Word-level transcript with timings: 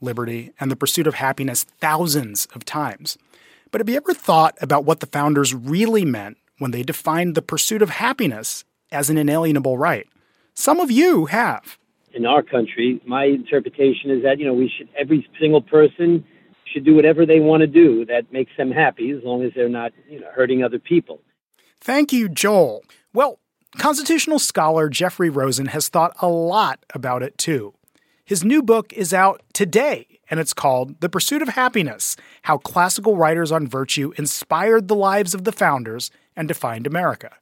liberty, 0.00 0.52
and 0.60 0.70
the 0.70 0.76
pursuit 0.76 1.06
of 1.06 1.14
happiness 1.14 1.64
thousands 1.64 2.46
of 2.54 2.64
times. 2.64 3.16
But 3.70 3.80
have 3.80 3.88
you 3.88 3.96
ever 3.96 4.14
thought 4.14 4.56
about 4.60 4.84
what 4.84 5.00
the 5.00 5.06
founders 5.06 5.54
really 5.54 6.04
meant 6.04 6.36
when 6.58 6.70
they 6.70 6.82
defined 6.82 7.34
the 7.34 7.42
pursuit 7.42 7.82
of 7.82 7.90
happiness 7.90 8.64
as 8.92 9.10
an 9.10 9.18
inalienable 9.18 9.78
right? 9.78 10.06
Some 10.54 10.80
of 10.80 10.90
you 10.90 11.26
have. 11.26 11.78
In 12.12 12.26
our 12.26 12.42
country, 12.42 13.00
my 13.06 13.24
interpretation 13.24 14.10
is 14.10 14.22
that, 14.22 14.38
you 14.38 14.46
know, 14.46 14.54
we 14.54 14.70
should, 14.76 14.88
every 14.96 15.26
single 15.40 15.60
person 15.60 16.24
should 16.72 16.84
do 16.84 16.94
whatever 16.94 17.26
they 17.26 17.40
want 17.40 17.62
to 17.62 17.66
do 17.66 18.04
that 18.06 18.32
makes 18.32 18.52
them 18.56 18.70
happy 18.70 19.10
as 19.10 19.22
long 19.24 19.42
as 19.42 19.52
they're 19.54 19.68
not, 19.68 19.92
you 20.08 20.20
know, 20.20 20.30
hurting 20.32 20.62
other 20.62 20.78
people. 20.78 21.20
Thank 21.80 22.12
you, 22.12 22.28
Joel. 22.28 22.84
Well, 23.12 23.40
Constitutional 23.78 24.38
scholar 24.38 24.88
Jeffrey 24.88 25.28
Rosen 25.28 25.66
has 25.66 25.88
thought 25.88 26.14
a 26.22 26.28
lot 26.28 26.84
about 26.94 27.22
it 27.22 27.36
too. 27.36 27.74
His 28.26 28.42
new 28.42 28.62
book 28.62 28.90
is 28.94 29.12
out 29.12 29.42
today, 29.52 30.18
and 30.30 30.40
it's 30.40 30.54
called 30.54 30.98
The 31.02 31.10
Pursuit 31.10 31.42
of 31.42 31.48
Happiness 31.48 32.16
How 32.44 32.56
Classical 32.56 33.18
Writers 33.18 33.52
on 33.52 33.66
Virtue 33.66 34.14
Inspired 34.16 34.88
the 34.88 34.94
Lives 34.94 35.34
of 35.34 35.44
the 35.44 35.52
Founders 35.52 36.10
and 36.34 36.48
Defined 36.48 36.86
America. 36.86 37.32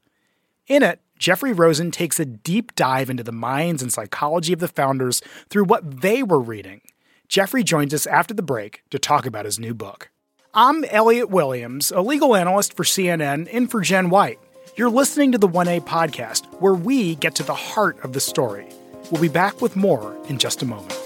In 0.66 0.82
it, 0.82 1.00
Jeffrey 1.16 1.52
Rosen 1.52 1.92
takes 1.92 2.18
a 2.18 2.24
deep 2.24 2.74
dive 2.74 3.10
into 3.10 3.22
the 3.22 3.30
minds 3.30 3.80
and 3.80 3.92
psychology 3.92 4.52
of 4.52 4.58
the 4.58 4.66
founders 4.66 5.22
through 5.48 5.66
what 5.66 6.00
they 6.00 6.24
were 6.24 6.40
reading. 6.40 6.80
Jeffrey 7.28 7.62
joins 7.62 7.94
us 7.94 8.04
after 8.08 8.34
the 8.34 8.42
break 8.42 8.82
to 8.90 8.98
talk 8.98 9.24
about 9.24 9.44
his 9.44 9.60
new 9.60 9.74
book. 9.74 10.10
I'm 10.52 10.84
Elliot 10.86 11.30
Williams, 11.30 11.92
a 11.92 12.00
legal 12.00 12.34
analyst 12.34 12.74
for 12.74 12.82
CNN 12.82 13.46
in 13.46 13.68
for 13.68 13.82
Jen 13.82 14.10
White. 14.10 14.40
You're 14.74 14.90
listening 14.90 15.30
to 15.30 15.38
the 15.38 15.48
1A 15.48 15.82
podcast, 15.82 16.44
where 16.60 16.74
we 16.74 17.14
get 17.14 17.36
to 17.36 17.44
the 17.44 17.54
heart 17.54 18.02
of 18.02 18.14
the 18.14 18.20
story. 18.20 18.66
We'll 19.12 19.20
be 19.20 19.28
back 19.28 19.60
with 19.60 19.76
more 19.76 20.16
in 20.30 20.38
just 20.38 20.62
a 20.62 20.64
moment. 20.64 20.98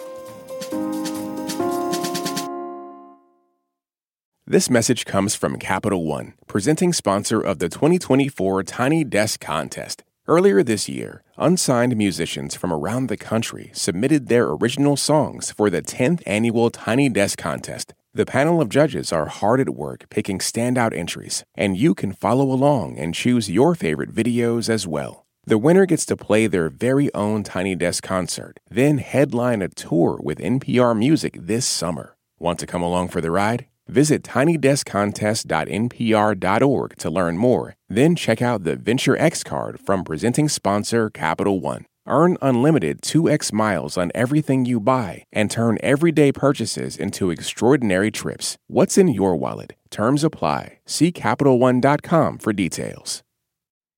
This 4.47 4.71
message 4.71 5.05
comes 5.05 5.35
from 5.35 5.59
Capital 5.59 6.05
One, 6.05 6.35
presenting 6.47 6.93
sponsor 6.93 7.41
of 7.41 7.59
the 7.59 7.69
2024 7.69 8.63
Tiny 8.63 9.03
Desk 9.03 9.41
Contest. 9.41 10.05
Earlier 10.29 10.63
this 10.63 10.89
year, 10.89 11.25
unsigned 11.37 11.97
musicians 11.97 12.55
from 12.55 12.73
around 12.73 13.09
the 13.09 13.17
country 13.17 13.71
submitted 13.75 14.29
their 14.29 14.51
original 14.51 14.97
songs 14.97 15.51
for 15.51 15.69
the 15.69 15.83
10th 15.83 16.23
annual 16.27 16.71
Tiny 16.71 17.09
Desk 17.09 17.37
Contest. 17.37 17.93
The 18.15 18.25
panel 18.25 18.61
of 18.61 18.69
judges 18.69 19.13
are 19.13 19.27
hard 19.27 19.59
at 19.59 19.71
work 19.71 20.09
picking 20.11 20.39
standout 20.39 20.97
entries, 20.97 21.45
and 21.57 21.77
you 21.77 21.93
can 21.93 22.13
follow 22.13 22.53
along 22.53 22.99
and 22.99 23.15
choose 23.15 23.51
your 23.51 23.75
favorite 23.75 24.15
videos 24.15 24.69
as 24.69 24.87
well. 24.87 25.26
The 25.49 25.59
winner 25.59 25.87
gets 25.87 26.05
to 26.07 26.17
play 26.17 26.49
their 26.49 26.69
very 26.69 27.09
own 27.15 27.45
Tiny 27.45 27.77
Desk 27.77 28.03
concert, 28.03 28.59
then 28.69 28.99
headline 28.99 29.63
a 29.63 29.69
tour 29.69 30.19
with 30.21 30.41
NPR 30.41 30.99
Music 30.99 31.39
this 31.41 31.65
summer. 31.65 32.17
Want 32.41 32.59
to 32.59 32.67
come 32.67 32.83
along 32.83 33.11
for 33.11 33.21
the 33.21 33.31
ride? 33.31 33.67
Visit 33.87 34.25
tinydeskcontest.npr.org 34.25 36.97
to 36.97 37.11
learn 37.11 37.39
more, 37.39 37.77
then 37.89 38.17
check 38.17 38.43
out 38.43 38.65
the 38.65 38.75
Venture 38.75 39.17
X 39.19 39.45
card 39.45 39.79
from 39.79 40.03
presenting 40.03 40.49
sponsor 40.49 41.11
Capital 41.11 41.61
One. 41.61 41.87
Earn 42.09 42.37
unlimited 42.43 43.03
2x 43.03 43.53
miles 43.53 43.97
on 43.97 44.11
everything 44.17 44.65
you 44.65 44.81
buy 44.81 45.27
and 45.33 45.49
turn 45.49 45.79
everyday 45.81 46.33
purchases 46.33 46.97
into 46.97 47.31
extraordinary 47.31 48.11
trips. 48.11 48.59
What's 48.67 48.99
in 48.99 49.07
your 49.07 49.37
wallet? 49.37 49.75
Terms 49.91 50.25
apply. 50.25 50.81
See 50.87 51.13
CapitalOne.com 51.13 52.39
for 52.39 52.53
details. 52.53 53.23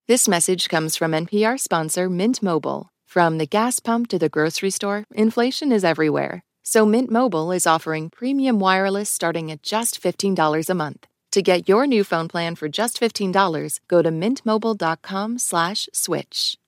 This 0.08 0.26
message 0.26 0.68
comes 0.70 0.96
from 0.96 1.12
NPR 1.12 1.60
sponsor 1.60 2.08
Mint 2.08 2.42
Mobile. 2.42 2.88
From 3.06 3.36
the 3.36 3.44
gas 3.44 3.78
pump 3.78 4.08
to 4.08 4.18
the 4.18 4.30
grocery 4.30 4.70
store, 4.70 5.04
inflation 5.14 5.70
is 5.70 5.84
everywhere. 5.84 6.40
So 6.62 6.86
Mint 6.86 7.10
Mobile 7.10 7.52
is 7.52 7.66
offering 7.66 8.08
premium 8.08 8.58
wireless 8.58 9.10
starting 9.10 9.50
at 9.50 9.62
just 9.62 10.02
$15 10.02 10.70
a 10.70 10.74
month. 10.74 11.06
To 11.32 11.42
get 11.42 11.68
your 11.68 11.86
new 11.86 12.04
phone 12.04 12.26
plan 12.26 12.54
for 12.54 12.70
just 12.70 12.98
$15, 12.98 13.80
go 13.86 14.00
to 14.00 14.10
mintmobile.com/switch. 14.10 16.58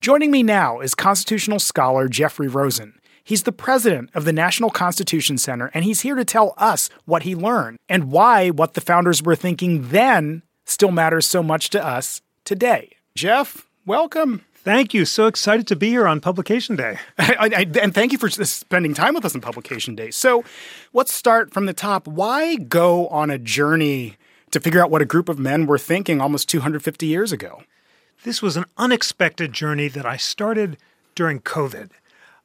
Joining 0.00 0.30
me 0.32 0.42
now 0.42 0.80
is 0.80 0.96
constitutional 0.96 1.60
scholar 1.60 2.08
Jeffrey 2.08 2.48
Rosen. 2.48 2.94
He's 3.22 3.44
the 3.44 3.52
president 3.52 4.10
of 4.14 4.24
the 4.24 4.32
National 4.32 4.70
Constitution 4.70 5.38
Center, 5.38 5.70
and 5.72 5.84
he's 5.84 6.00
here 6.00 6.16
to 6.16 6.24
tell 6.24 6.54
us 6.56 6.90
what 7.04 7.22
he 7.22 7.36
learned 7.36 7.76
and 7.88 8.10
why 8.10 8.50
what 8.50 8.74
the 8.74 8.80
founders 8.80 9.22
were 9.22 9.36
thinking 9.36 9.90
then 9.90 10.42
still 10.70 10.90
matters 10.90 11.26
so 11.26 11.42
much 11.42 11.70
to 11.70 11.84
us 11.84 12.22
today. 12.44 12.96
Jeff, 13.14 13.66
welcome. 13.86 14.44
Thank 14.54 14.92
you. 14.92 15.04
So 15.04 15.26
excited 15.26 15.66
to 15.68 15.76
be 15.76 15.88
here 15.88 16.06
on 16.06 16.20
Publication 16.20 16.76
Day. 16.76 16.98
I, 17.18 17.50
I, 17.56 17.66
and 17.80 17.94
thank 17.94 18.12
you 18.12 18.18
for 18.18 18.28
spending 18.28 18.92
time 18.92 19.14
with 19.14 19.24
us 19.24 19.34
on 19.34 19.40
Publication 19.40 19.94
Day. 19.94 20.10
So 20.10 20.44
let's 20.92 21.12
start 21.12 21.52
from 21.52 21.66
the 21.66 21.72
top. 21.72 22.06
Why 22.06 22.56
go 22.56 23.08
on 23.08 23.30
a 23.30 23.38
journey 23.38 24.16
to 24.50 24.60
figure 24.60 24.82
out 24.82 24.90
what 24.90 25.02
a 25.02 25.06
group 25.06 25.28
of 25.28 25.38
men 25.38 25.66
were 25.66 25.78
thinking 25.78 26.20
almost 26.20 26.48
250 26.48 27.06
years 27.06 27.32
ago? 27.32 27.62
This 28.24 28.42
was 28.42 28.56
an 28.56 28.64
unexpected 28.76 29.52
journey 29.52 29.88
that 29.88 30.04
I 30.04 30.16
started 30.16 30.76
during 31.14 31.40
COVID. 31.40 31.90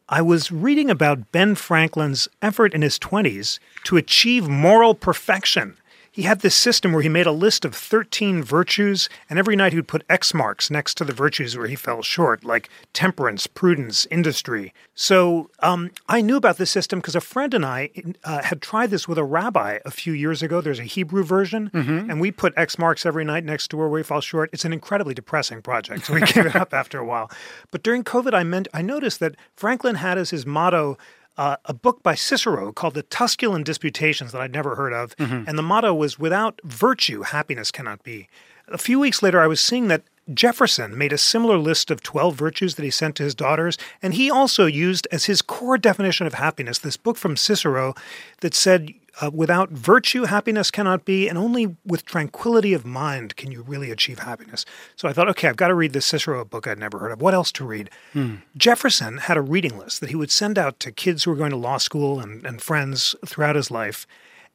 I 0.08 0.22
was 0.22 0.52
reading 0.52 0.90
about 0.90 1.32
Ben 1.32 1.56
Franklin's 1.56 2.28
effort 2.42 2.74
in 2.74 2.84
his 2.84 3.00
20s 3.00 3.58
to 3.86 3.98
achieve 3.98 4.48
moral 4.48 4.94
perfection 4.96 5.78
he 6.14 6.22
had 6.22 6.42
this 6.42 6.54
system 6.54 6.94
where 6.94 7.02
he 7.02 7.10
made 7.10 7.26
a 7.26 7.32
list 7.32 7.66
of 7.66 7.74
13 7.74 8.44
virtues, 8.44 9.10
and 9.28 9.40
every 9.40 9.56
night 9.56 9.74
he 9.74 9.80
would 9.80 9.88
put 9.88 10.06
X 10.08 10.32
marks 10.32 10.70
next 10.70 10.94
to 10.98 11.04
the 11.04 11.12
virtues 11.12 11.58
where 11.58 11.66
he 11.66 11.76
fell 11.76 12.04
short, 12.04 12.44
like 12.44 12.70
temperance, 12.94 13.48
prudence, 13.48 14.06
industry. 14.12 14.76
So 14.94 15.50
um, 15.60 15.90
I 16.08 16.22
knew 16.22 16.38
about 16.38 16.58
this 16.58 16.70
system 16.70 17.00
because 17.00 17.16
a 17.16 17.22
friend 17.22 17.56
and 17.56 17.66
I 17.66 17.90
uh, 18.24 18.44
had 18.44 18.62
tried 18.62 18.92
this 18.92 19.08
with 19.08 19.18
a 19.18 19.24
rabbi 19.24 19.80
a 19.86 19.90
few 19.90 20.14
years 20.14 20.44
ago. 20.44 20.62
There's 20.62 20.78
a 20.78 20.84
Hebrew 20.84 21.24
version, 21.24 21.72
mm-hmm. 21.72 22.12
and 22.12 22.22
we 22.22 22.32
put 22.32 22.54
X 22.56 22.78
marks 22.78 23.08
every 23.08 23.26
night 23.26 23.44
next 23.44 23.70
to 23.70 23.78
where 23.78 23.90
we 23.90 24.04
fall 24.04 24.22
short. 24.22 24.52
It's 24.54 24.66
an 24.66 24.72
incredibly 24.72 25.16
depressing 25.16 25.64
project, 25.64 26.06
so 26.06 26.14
we 26.14 26.22
gave 26.26 26.46
it 26.46 26.56
up 26.56 26.76
after 26.76 27.00
a 27.00 27.06
while. 27.06 27.32
But 27.72 27.82
during 27.82 28.04
COVID, 28.04 28.36
I 28.36 28.44
meant 28.44 28.68
I 28.72 28.84
noticed 28.84 29.20
that 29.20 29.36
Franklin 29.58 29.96
had 29.96 30.20
as 30.20 30.30
his 30.30 30.46
motto 30.46 30.96
uh, 31.38 31.58
a 31.66 31.74
book 31.74 32.04
by 32.04 32.16
Cicero 32.16 32.72
called 32.72 32.94
the 32.94 33.04
Tusculan 33.04 33.64
Disputations 33.64 34.32
that 34.32 34.42
I'd 34.42 34.54
never 34.54 34.76
heard 34.76 34.94
of. 34.94 35.16
Mm-hmm. 35.18 35.48
And 35.48 35.58
the 35.58 35.64
motto 35.64 35.94
was 35.94 36.20
Without 36.20 36.60
virtue, 36.64 37.24
happiness 37.24 37.72
cannot 37.72 38.04
be. 38.04 38.28
A 38.68 38.78
few 38.78 39.00
weeks 39.00 39.22
later, 39.22 39.42
I 39.42 39.48
was 39.48 39.60
seeing 39.60 39.88
that 39.90 40.04
Jefferson 40.34 40.98
made 40.98 41.12
a 41.12 41.18
similar 41.18 41.58
list 41.58 41.92
of 41.92 42.02
12 42.02 42.36
virtues 42.36 42.76
that 42.76 42.84
he 42.84 42.90
sent 42.90 43.16
to 43.18 43.24
his 43.24 43.36
daughters, 43.36 43.78
and 44.02 44.14
he 44.14 44.32
also 44.32 44.66
used 44.66 45.06
as 45.12 45.26
his 45.26 45.42
core 45.42 45.78
definition 45.78 46.26
of 46.26 46.36
happiness 46.36 46.80
this 46.80 46.96
book 46.96 47.18
from 47.18 47.36
Cicero 47.36 47.94
that 48.40 48.54
said 48.54 48.94
uh, 49.22 49.30
without 49.34 49.70
virtue, 49.70 50.24
happiness 50.24 50.72
cannot 50.72 51.06
be, 51.06 51.28
and 51.28 51.38
only 51.38 51.76
with 51.86 52.06
tranquility 52.06 52.74
of 52.74 52.86
mind 52.86 53.36
can 53.36 53.52
you 53.52 53.62
really 53.62 53.92
achieve 53.92 54.20
happiness. 54.20 54.66
So 54.96 55.08
I 55.08 55.14
thought, 55.14 55.30
okay, 55.30 55.48
I've 55.48 55.56
got 55.56 55.68
to 55.68 55.76
read 55.76 55.94
this 55.94 56.06
Cicero 56.06 56.44
book 56.46 56.68
I'd 56.68 56.80
never 56.80 57.00
heard 57.00 57.12
of. 57.12 57.22
What 57.22 57.34
else 57.34 57.52
to 57.54 57.66
read? 57.66 57.90
Hmm. 58.14 58.36
Jefferson 58.58 59.20
had 59.20 59.38
a 59.38 59.42
reading 59.42 59.78
list 59.78 60.00
that 60.02 60.10
he 60.10 60.16
would 60.16 60.32
send 60.32 60.58
out 60.58 60.80
to 60.80 60.92
kids 60.92 61.24
who 61.24 61.32
were 61.32 61.38
going 61.38 61.52
to 61.52 61.58
law 61.58 61.78
school 61.78 62.20
and, 62.20 62.46
and 62.46 62.62
friends 62.62 63.16
throughout 63.26 63.56
his 63.56 63.70
life. 63.70 64.08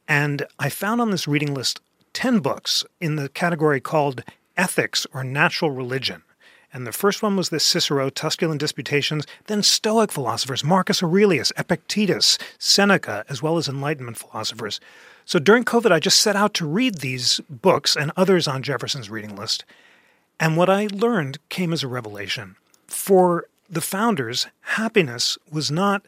And 0.08 0.44
I 0.58 0.70
found 0.70 1.00
on 1.00 1.10
this 1.10 1.28
reading 1.28 1.54
list 1.54 1.80
10 2.14 2.40
books 2.40 2.84
in 3.00 3.16
the 3.16 3.28
category 3.28 3.80
called 3.80 4.24
Ethics 4.56 5.06
or 5.14 5.22
Natural 5.22 5.70
Religion. 5.70 6.22
And 6.72 6.86
the 6.86 6.92
first 6.92 7.22
one 7.22 7.36
was 7.36 7.48
the 7.48 7.60
Cicero 7.60 8.10
Tusculan 8.10 8.58
Disputations, 8.58 9.26
then 9.46 9.62
Stoic 9.62 10.12
philosophers, 10.12 10.62
Marcus 10.62 11.02
Aurelius, 11.02 11.52
Epictetus, 11.56 12.38
Seneca, 12.58 13.24
as 13.28 13.42
well 13.42 13.56
as 13.56 13.68
Enlightenment 13.68 14.18
philosophers. 14.18 14.78
So 15.24 15.38
during 15.38 15.64
COVID, 15.64 15.90
I 15.90 15.98
just 15.98 16.20
set 16.20 16.36
out 16.36 16.54
to 16.54 16.66
read 16.66 16.96
these 16.96 17.40
books 17.48 17.96
and 17.96 18.12
others 18.16 18.46
on 18.46 18.62
Jefferson's 18.62 19.10
reading 19.10 19.34
list. 19.34 19.64
And 20.38 20.56
what 20.56 20.70
I 20.70 20.88
learned 20.92 21.38
came 21.48 21.72
as 21.72 21.82
a 21.82 21.88
revelation. 21.88 22.56
For 22.86 23.46
the 23.68 23.80
founders, 23.80 24.46
happiness 24.60 25.36
was 25.50 25.70
not 25.70 26.06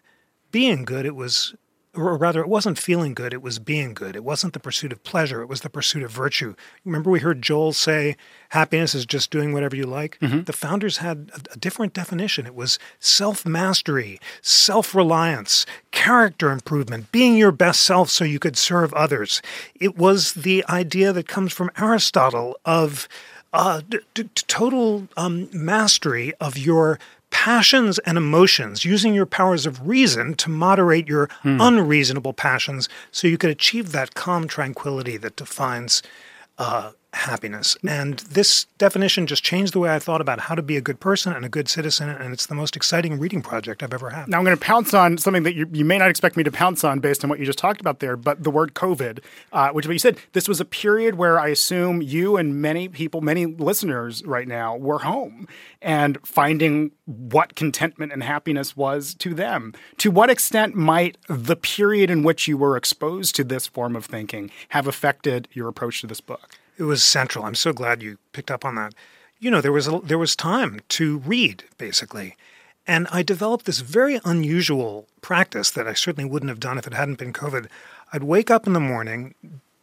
being 0.52 0.84
good, 0.84 1.06
it 1.06 1.14
was 1.14 1.54
or 1.94 2.16
rather, 2.16 2.40
it 2.40 2.48
wasn't 2.48 2.78
feeling 2.78 3.14
good, 3.14 3.34
it 3.34 3.42
was 3.42 3.58
being 3.58 3.94
good. 3.94 4.14
It 4.14 4.22
wasn't 4.22 4.52
the 4.52 4.60
pursuit 4.60 4.92
of 4.92 5.02
pleasure, 5.02 5.42
it 5.42 5.48
was 5.48 5.62
the 5.62 5.70
pursuit 5.70 6.02
of 6.02 6.10
virtue. 6.10 6.54
Remember, 6.84 7.10
we 7.10 7.18
heard 7.18 7.42
Joel 7.42 7.72
say, 7.72 8.16
happiness 8.50 8.94
is 8.94 9.04
just 9.04 9.30
doing 9.30 9.52
whatever 9.52 9.74
you 9.74 9.86
like? 9.86 10.18
Mm-hmm. 10.20 10.42
The 10.44 10.52
founders 10.52 10.98
had 10.98 11.30
a, 11.34 11.54
a 11.54 11.56
different 11.56 11.92
definition. 11.92 12.46
It 12.46 12.54
was 12.54 12.78
self 13.00 13.44
mastery, 13.44 14.20
self 14.40 14.94
reliance, 14.94 15.66
character 15.90 16.50
improvement, 16.50 17.10
being 17.10 17.36
your 17.36 17.52
best 17.52 17.80
self 17.80 18.08
so 18.08 18.24
you 18.24 18.38
could 18.38 18.56
serve 18.56 18.94
others. 18.94 19.42
It 19.74 19.96
was 19.96 20.34
the 20.34 20.64
idea 20.68 21.12
that 21.12 21.26
comes 21.26 21.52
from 21.52 21.70
Aristotle 21.76 22.56
of 22.64 23.08
uh, 23.52 23.80
d- 23.88 23.98
d- 24.14 24.28
total 24.46 25.08
um, 25.16 25.48
mastery 25.52 26.32
of 26.40 26.56
your 26.56 26.98
passions 27.30 27.98
and 28.00 28.18
emotions, 28.18 28.84
using 28.84 29.14
your 29.14 29.26
powers 29.26 29.66
of 29.66 29.86
reason 29.88 30.34
to 30.34 30.50
moderate 30.50 31.08
your 31.08 31.28
hmm. 31.42 31.60
unreasonable 31.60 32.32
passions 32.32 32.88
so 33.10 33.28
you 33.28 33.38
could 33.38 33.50
achieve 33.50 33.92
that 33.92 34.14
calm 34.14 34.46
tranquility 34.46 35.16
that 35.16 35.36
defines 35.36 36.02
uh, 36.58 36.90
happiness. 37.12 37.76
And 37.86 38.20
this 38.20 38.64
definition 38.78 39.26
just 39.26 39.42
changed 39.42 39.72
the 39.72 39.80
way 39.80 39.94
I 39.94 39.98
thought 39.98 40.20
about 40.20 40.40
how 40.40 40.54
to 40.54 40.62
be 40.62 40.76
a 40.76 40.80
good 40.80 41.00
person 41.00 41.32
and 41.32 41.44
a 41.44 41.48
good 41.48 41.68
citizen. 41.68 42.08
And 42.08 42.32
it's 42.32 42.46
the 42.46 42.54
most 42.54 42.76
exciting 42.76 43.18
reading 43.18 43.42
project 43.42 43.82
I've 43.82 43.92
ever 43.92 44.10
had. 44.10 44.28
Now, 44.28 44.38
I'm 44.38 44.44
going 44.44 44.56
to 44.56 44.62
pounce 44.62 44.94
on 44.94 45.18
something 45.18 45.42
that 45.42 45.54
you, 45.54 45.68
you 45.72 45.84
may 45.84 45.98
not 45.98 46.08
expect 46.08 46.36
me 46.36 46.44
to 46.44 46.52
pounce 46.52 46.84
on 46.84 47.00
based 47.00 47.24
on 47.24 47.30
what 47.30 47.38
you 47.38 47.44
just 47.44 47.58
talked 47.58 47.80
about 47.80 47.98
there, 47.98 48.16
but 48.16 48.44
the 48.44 48.50
word 48.50 48.74
COVID, 48.74 49.20
uh, 49.52 49.70
which 49.70 49.86
you 49.86 49.98
said 49.98 50.18
this 50.32 50.48
was 50.48 50.60
a 50.60 50.64
period 50.64 51.16
where 51.16 51.38
I 51.40 51.48
assume 51.48 52.00
you 52.00 52.36
and 52.36 52.60
many 52.62 52.88
people, 52.88 53.20
many 53.20 53.46
listeners 53.46 54.24
right 54.24 54.46
now 54.46 54.76
were 54.76 55.00
home 55.00 55.48
and 55.82 56.18
finding 56.24 56.92
what 57.06 57.56
contentment 57.56 58.12
and 58.12 58.22
happiness 58.22 58.76
was 58.76 59.14
to 59.14 59.34
them. 59.34 59.74
To 59.98 60.10
what 60.10 60.30
extent 60.30 60.74
might 60.74 61.16
the 61.28 61.56
period 61.56 62.10
in 62.10 62.22
which 62.22 62.46
you 62.46 62.56
were 62.56 62.76
exposed 62.76 63.34
to 63.36 63.44
this 63.44 63.66
form 63.66 63.96
of 63.96 64.04
thinking 64.04 64.50
have 64.70 64.86
affected 64.86 65.48
your 65.52 65.68
approach 65.68 66.00
to 66.02 66.06
this 66.06 66.20
book? 66.20 66.58
It 66.80 66.84
was 66.84 67.04
central. 67.04 67.44
I'm 67.44 67.54
so 67.54 67.74
glad 67.74 68.02
you 68.02 68.16
picked 68.32 68.50
up 68.50 68.64
on 68.64 68.74
that. 68.76 68.94
You 69.38 69.50
know, 69.50 69.60
there 69.60 69.70
was 69.70 69.86
a, 69.86 70.00
there 70.02 70.16
was 70.16 70.34
time 70.34 70.80
to 70.88 71.18
read 71.18 71.62
basically. 71.76 72.36
And 72.86 73.06
I 73.12 73.22
developed 73.22 73.66
this 73.66 73.80
very 73.80 74.18
unusual 74.24 75.06
practice 75.20 75.70
that 75.72 75.86
I 75.86 75.92
certainly 75.92 76.28
wouldn't 76.28 76.48
have 76.48 76.58
done 76.58 76.78
if 76.78 76.86
it 76.86 76.94
hadn't 76.94 77.18
been 77.18 77.34
COVID. 77.34 77.68
I'd 78.14 78.22
wake 78.22 78.50
up 78.50 78.66
in 78.66 78.72
the 78.72 78.80
morning, 78.80 79.34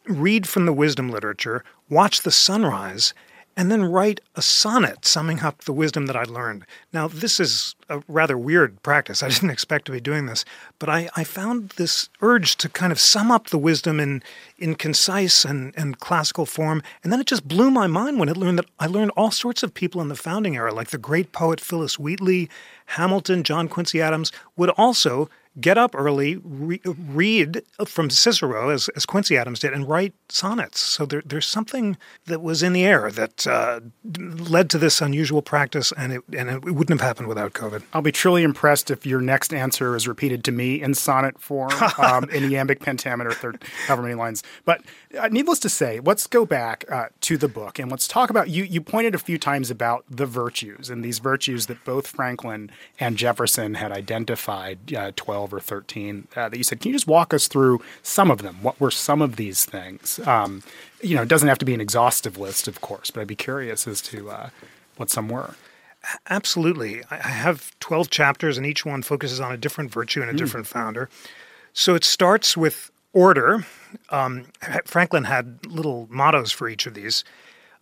read 0.08 0.48
from 0.48 0.66
the 0.66 0.72
wisdom 0.72 1.08
literature, 1.08 1.62
watch 1.88 2.22
the 2.22 2.32
sunrise, 2.32 3.14
and 3.58 3.72
then 3.72 3.84
write 3.84 4.20
a 4.36 4.40
sonnet 4.40 5.04
summing 5.04 5.40
up 5.40 5.64
the 5.64 5.72
wisdom 5.72 6.06
that 6.06 6.14
I 6.14 6.22
learned. 6.22 6.64
Now, 6.92 7.08
this 7.08 7.40
is 7.40 7.74
a 7.88 8.00
rather 8.06 8.38
weird 8.38 8.80
practice. 8.84 9.20
I 9.24 9.28
didn't 9.28 9.50
expect 9.50 9.86
to 9.86 9.92
be 9.92 10.00
doing 10.00 10.26
this, 10.26 10.44
but 10.78 10.88
I, 10.88 11.10
I 11.16 11.24
found 11.24 11.70
this 11.70 12.08
urge 12.22 12.54
to 12.58 12.68
kind 12.68 12.92
of 12.92 13.00
sum 13.00 13.32
up 13.32 13.48
the 13.48 13.58
wisdom 13.58 13.98
in, 13.98 14.22
in 14.58 14.76
concise 14.76 15.44
and, 15.44 15.74
and 15.76 15.98
classical 15.98 16.46
form. 16.46 16.84
And 17.02 17.12
then 17.12 17.20
it 17.20 17.26
just 17.26 17.48
blew 17.48 17.68
my 17.68 17.88
mind 17.88 18.20
when 18.20 18.28
I 18.28 18.32
learned 18.32 18.58
that 18.58 18.70
I 18.78 18.86
learned 18.86 19.10
all 19.16 19.32
sorts 19.32 19.64
of 19.64 19.74
people 19.74 20.00
in 20.00 20.06
the 20.06 20.14
founding 20.14 20.54
era, 20.54 20.72
like 20.72 20.90
the 20.90 20.96
great 20.96 21.32
poet 21.32 21.60
Phillis 21.60 21.98
Wheatley, 21.98 22.48
Hamilton, 22.86 23.42
John 23.42 23.66
Quincy 23.66 24.00
Adams, 24.00 24.30
would 24.56 24.70
also 24.70 25.28
get 25.60 25.78
up 25.78 25.94
early, 25.94 26.36
re- 26.42 26.80
read 26.84 27.62
from 27.86 28.10
Cicero, 28.10 28.70
as, 28.70 28.88
as 28.90 29.06
Quincy 29.06 29.36
Adams 29.36 29.60
did, 29.60 29.72
and 29.72 29.88
write 29.88 30.14
sonnets. 30.28 30.80
So 30.80 31.06
there, 31.06 31.22
there's 31.24 31.46
something 31.46 31.96
that 32.26 32.42
was 32.42 32.62
in 32.62 32.72
the 32.72 32.84
air 32.84 33.10
that 33.10 33.46
uh, 33.46 33.80
led 34.04 34.70
to 34.70 34.78
this 34.78 35.00
unusual 35.00 35.42
practice, 35.42 35.92
and 35.96 36.12
it, 36.12 36.22
and 36.36 36.48
it 36.48 36.64
wouldn't 36.64 37.00
have 37.00 37.06
happened 37.06 37.28
without 37.28 37.52
COVID. 37.52 37.82
I'll 37.92 38.02
be 38.02 38.12
truly 38.12 38.42
impressed 38.42 38.90
if 38.90 39.06
your 39.06 39.20
next 39.20 39.52
answer 39.52 39.96
is 39.96 40.06
repeated 40.06 40.44
to 40.44 40.52
me 40.52 40.80
in 40.80 40.94
sonnet 40.94 41.40
form, 41.40 41.72
um, 41.98 42.28
in 42.30 42.44
iambic 42.44 42.80
pentameter, 42.80 43.30
third, 43.30 43.62
however 43.86 44.02
many 44.02 44.14
lines. 44.14 44.42
But 44.64 44.82
uh, 45.18 45.28
needless 45.28 45.58
to 45.60 45.68
say, 45.68 46.00
let's 46.00 46.26
go 46.26 46.44
back 46.44 46.84
uh, 46.90 47.06
to 47.22 47.36
the 47.36 47.48
book 47.48 47.78
and 47.78 47.90
let's 47.90 48.06
talk 48.06 48.30
about 48.30 48.48
you. 48.50 48.64
You 48.64 48.80
pointed 48.80 49.14
a 49.14 49.18
few 49.18 49.38
times 49.38 49.70
about 49.70 50.04
the 50.10 50.26
virtues 50.26 50.90
and 50.90 51.04
these 51.04 51.18
virtues 51.18 51.66
that 51.66 51.84
both 51.84 52.06
Franklin 52.06 52.70
and 53.00 53.16
Jefferson 53.16 53.74
had 53.74 53.92
identified 53.92 54.94
uh, 54.94 55.12
12 55.16 55.37
12 55.38 55.54
or 55.54 55.60
13 55.60 56.26
uh, 56.34 56.48
that 56.48 56.56
you 56.56 56.64
said. 56.64 56.80
Can 56.80 56.88
you 56.88 56.94
just 56.96 57.06
walk 57.06 57.32
us 57.32 57.46
through 57.46 57.80
some 58.02 58.28
of 58.28 58.42
them? 58.42 58.56
What 58.60 58.80
were 58.80 58.90
some 58.90 59.22
of 59.22 59.36
these 59.36 59.64
things? 59.64 60.18
Um, 60.26 60.64
you 61.00 61.14
know, 61.14 61.22
it 61.22 61.28
doesn't 61.28 61.48
have 61.48 61.58
to 61.58 61.64
be 61.64 61.74
an 61.74 61.80
exhaustive 61.80 62.38
list, 62.38 62.66
of 62.66 62.80
course, 62.80 63.12
but 63.12 63.20
I'd 63.20 63.28
be 63.28 63.36
curious 63.36 63.86
as 63.86 64.00
to 64.02 64.30
uh, 64.30 64.50
what 64.96 65.10
some 65.10 65.28
were. 65.28 65.54
Absolutely. 66.28 67.02
I 67.08 67.16
have 67.28 67.78
12 67.78 68.10
chapters, 68.10 68.56
and 68.56 68.66
each 68.66 68.84
one 68.84 69.02
focuses 69.02 69.38
on 69.40 69.52
a 69.52 69.56
different 69.56 69.92
virtue 69.92 70.22
and 70.22 70.30
a 70.30 70.34
mm. 70.34 70.38
different 70.38 70.66
founder. 70.66 71.08
So 71.72 71.94
it 71.94 72.02
starts 72.02 72.56
with 72.56 72.90
order. 73.12 73.64
Um, 74.10 74.46
Franklin 74.86 75.24
had 75.24 75.64
little 75.66 76.08
mottos 76.10 76.50
for 76.50 76.68
each 76.68 76.86
of 76.86 76.94
these. 76.94 77.22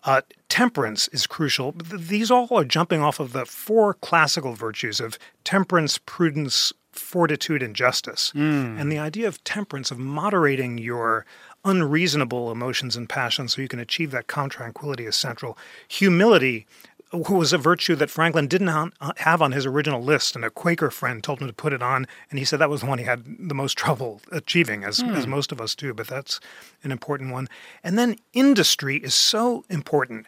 Uh, 0.05 0.21
temperance 0.51 1.09
is 1.09 1.27
crucial. 1.27 1.73
These 1.73 2.31
all 2.31 2.49
are 2.53 2.65
jumping 2.65 3.01
off 3.01 3.19
of 3.19 3.33
the 3.33 3.47
four 3.47 3.95
classical 3.95 4.53
virtues 4.53 5.01
of 5.01 5.19
temperance, 5.43 5.99
prudence, 5.99 6.73
fortitude 6.99 7.63
and 7.63 7.75
justice. 7.75 8.33
Mm. 8.35 8.81
And 8.81 8.91
the 8.91 8.99
idea 8.99 9.29
of 9.29 9.43
temperance, 9.45 9.91
of 9.91 9.99
moderating 9.99 10.79
your 10.79 11.27
unreasonable 11.65 12.51
emotions 12.51 12.97
and 12.97 13.09
passions 13.09 13.55
so 13.55 13.63
you 13.63 13.69
can 13.69 13.81
achieve 13.81 14.13
that 14.13 14.29
calm 14.29 14.49
tranquility 14.49 15.05
is 15.05 15.17
central. 15.17 15.59
Humility 15.89 16.67
was 17.13 17.53
a 17.53 17.59
virtue 17.59 17.95
that 17.97 18.11
Franklin 18.11 18.49
didn't 18.49 18.93
have 19.19 19.41
on 19.41 19.53
his 19.53 19.65
original 19.65 20.03
list, 20.03 20.35
and 20.35 20.45
a 20.45 20.51
Quaker 20.51 20.91
friend 20.91 21.23
told 21.23 21.41
him 21.41 21.47
to 21.47 21.53
put 21.53 21.73
it 21.73 21.83
on, 21.83 22.07
and 22.31 22.39
he 22.39 22.45
said 22.45 22.59
that 22.59 22.71
was 22.71 22.81
the 22.81 22.87
one 22.87 22.99
he 22.99 23.05
had 23.05 23.25
the 23.39 23.55
most 23.55 23.79
trouble 23.79 24.21
achieving, 24.33 24.85
as, 24.85 24.99
mm. 24.99 25.15
as 25.15 25.27
most 25.27 25.53
of 25.53 25.61
us 25.61 25.75
do, 25.75 25.95
but 25.95 26.09
that's 26.09 26.41
an 26.83 26.93
important 26.93 27.33
one. 27.33 27.49
And 27.85 27.99
then 27.99 28.17
industry 28.33 28.97
is 28.97 29.15
so 29.15 29.65
important 29.69 30.27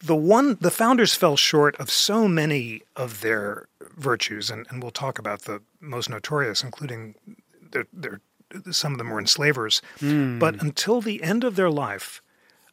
the 0.00 0.16
one 0.16 0.56
the 0.60 0.70
founders 0.70 1.14
fell 1.14 1.36
short 1.36 1.76
of 1.76 1.90
so 1.90 2.28
many 2.28 2.82
of 2.96 3.20
their 3.20 3.68
virtues, 3.96 4.50
and, 4.50 4.66
and 4.70 4.82
we'll 4.82 4.92
talk 4.92 5.18
about 5.18 5.42
the 5.42 5.60
most 5.80 6.08
notorious, 6.08 6.62
including 6.62 7.14
their, 7.72 7.86
their 7.92 8.20
some 8.70 8.92
of 8.92 8.98
them 8.98 9.10
were 9.10 9.18
enslavers. 9.18 9.82
Mm. 10.00 10.38
But 10.38 10.62
until 10.62 11.00
the 11.00 11.22
end 11.22 11.44
of 11.44 11.56
their 11.56 11.70
life, 11.70 12.22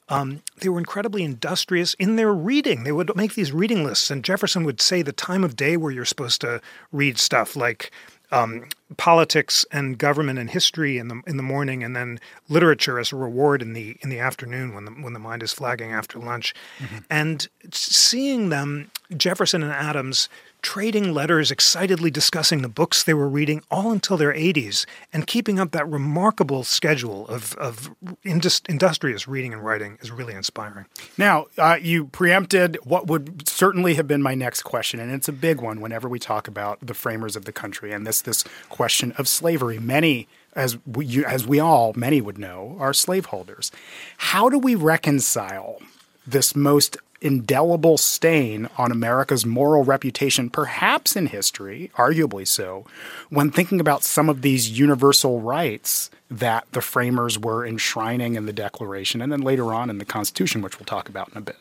um, 0.08 0.44
they 0.60 0.70
were 0.70 0.78
incredibly 0.78 1.24
industrious 1.24 1.96
in 1.96 2.16
their 2.16 2.34
reading. 2.34 2.84
They 2.84 2.92
would 2.92 3.16
make 3.16 3.34
these 3.34 3.52
reading 3.52 3.84
lists, 3.84 4.12
and 4.12 4.24
Jefferson 4.24 4.64
would 4.64 4.80
say 4.80 5.02
the 5.02 5.12
time 5.12 5.44
of 5.44 5.56
day 5.56 5.78
where 5.78 5.92
you're 5.92 6.06
supposed 6.06 6.42
to 6.42 6.62
read 6.92 7.18
stuff 7.18 7.56
like 7.56 7.92
um, 8.32 8.68
politics 8.98 9.66
and 9.72 9.98
government 9.98 10.40
and 10.40 10.50
history 10.50 10.98
in 10.98 11.08
the 11.08 11.22
in 11.28 11.38
the 11.38 11.44
morning, 11.44 11.84
and 11.84 11.96
then 11.96 12.20
literature 12.50 13.00
as 13.00 13.12
a 13.12 13.16
reward 13.16 13.62
in 13.62 13.74
the 13.74 13.98
in 14.02 14.10
the 14.10 14.20
afternoon 14.20 14.74
when 14.74 14.86
the 14.86 14.92
when 14.92 15.14
the 15.14 15.20
mind 15.20 15.44
is 15.44 15.54
flagging 15.54 15.92
after 15.92 16.20
lunch, 16.20 16.54
mm-hmm. 16.80 16.98
and 17.10 17.48
seeing 17.72 18.50
them 18.50 18.92
Jefferson 19.16 19.64
and 19.64 19.72
Adams 19.72 20.30
trading 20.66 21.14
letters, 21.14 21.52
excitedly 21.52 22.10
discussing 22.10 22.64
the 22.64 22.68
books 22.68 23.04
they 23.04 23.14
were 23.14 23.30
reading, 23.30 23.62
all 23.70 23.92
until 23.92 24.18
their 24.18 24.34
80s, 24.34 24.88
and 25.14 25.28
keeping 25.28 25.60
up 25.60 25.70
that 25.74 25.88
remarkable 25.88 26.64
schedule 26.64 27.28
of, 27.28 27.54
of 27.58 27.92
indus- 28.24 28.64
industrious 28.68 29.28
reading 29.28 29.54
and 29.54 29.64
writing 29.64 30.00
is 30.02 30.10
really 30.10 30.34
inspiring. 30.34 30.88
Now, 31.20 31.46
uh, 31.60 31.78
you 31.80 32.06
preempted 32.06 32.80
what 32.84 33.06
would 33.06 33.48
certainly 33.48 33.94
have 33.94 34.08
been 34.08 34.24
my 34.24 34.34
next 34.34 34.64
question, 34.64 35.00
and 35.00 35.12
it's 35.12 35.28
a 35.28 35.32
big 35.32 35.62
one 35.62 35.82
whenever 35.82 36.10
we 36.10 36.18
talk 36.18 36.48
about 36.48 36.80
the 36.82 36.96
framers 36.96 37.36
of 37.36 37.46
the 37.46 37.54
country 37.54 37.92
and 37.92 38.08
this 38.08 38.24
this 38.24 38.44
question 38.68 39.12
of 39.20 39.28
slavery. 39.28 39.78
Many 39.78 40.28
as 40.56 40.80
we, 40.88 41.24
as 41.24 41.46
we 41.46 41.60
all, 41.60 41.94
many 41.96 42.22
would 42.22 42.40
know, 42.40 42.76
are 42.80 42.92
slaveholders. 42.92 43.72
How 44.18 44.50
do 44.50 44.58
we 44.58 44.74
reconcile 44.74 45.80
this 46.26 46.56
most 46.56 46.98
indelible 47.26 47.98
stain 47.98 48.70
on 48.78 48.92
America's 48.92 49.48
moral 49.48 49.84
reputation, 49.84 50.48
perhaps 50.48 51.16
in 51.16 51.26
history, 51.26 51.90
arguably 51.96 52.48
so, 52.48 52.86
when 53.30 53.50
thinking 53.50 53.80
about 53.80 54.04
some 54.04 54.30
of 54.30 54.44
these 54.44 54.70
universal 54.70 55.42
rights 55.42 56.12
that 56.30 56.68
the 56.72 56.82
framers 56.82 57.40
were 57.40 57.66
enshrining 57.66 58.36
in 58.36 58.46
the 58.46 58.54
Declaration 58.54 59.24
and 59.24 59.32
then 59.32 59.42
later 59.42 59.74
on 59.74 59.90
in 59.90 59.98
the 59.98 60.06
Constitution, 60.06 60.62
which 60.62 60.78
we'll 60.78 60.86
talk 60.86 61.10
about 61.10 61.30
in 61.30 61.38
a 61.40 61.42
bit. 61.42 61.58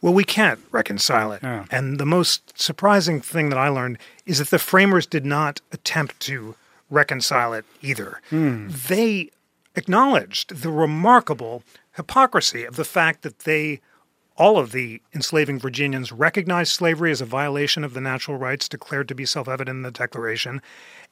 Well, 0.00 0.14
we 0.14 0.22
can't 0.22 0.60
reconcile 0.70 1.32
it. 1.32 1.42
Yeah. 1.42 1.64
And 1.68 1.98
the 1.98 2.06
most 2.06 2.56
surprising 2.56 3.20
thing 3.20 3.48
that 3.48 3.58
I 3.58 3.68
learned 3.68 3.98
is 4.24 4.38
that 4.38 4.50
the 4.50 4.58
framers 4.60 5.04
did 5.04 5.26
not 5.26 5.60
attempt 5.72 6.20
to 6.20 6.54
reconcile 6.90 7.54
it 7.54 7.64
either. 7.82 8.20
Mm. 8.30 8.70
They 8.86 9.30
acknowledged 9.74 10.62
the 10.62 10.70
remarkable 10.70 11.64
hypocrisy 11.96 12.64
of 12.64 12.76
the 12.76 12.84
fact 12.84 13.22
that 13.22 13.40
they 13.40 13.80
all 14.36 14.58
of 14.58 14.72
the 14.72 15.00
enslaving 15.14 15.58
Virginians 15.58 16.12
recognized 16.12 16.72
slavery 16.72 17.10
as 17.10 17.20
a 17.20 17.26
violation 17.26 17.84
of 17.84 17.94
the 17.94 18.00
natural 18.00 18.36
rights 18.36 18.68
declared 18.68 19.08
to 19.08 19.14
be 19.14 19.24
self 19.24 19.48
evident 19.48 19.76
in 19.76 19.82
the 19.82 19.90
Declaration, 19.90 20.60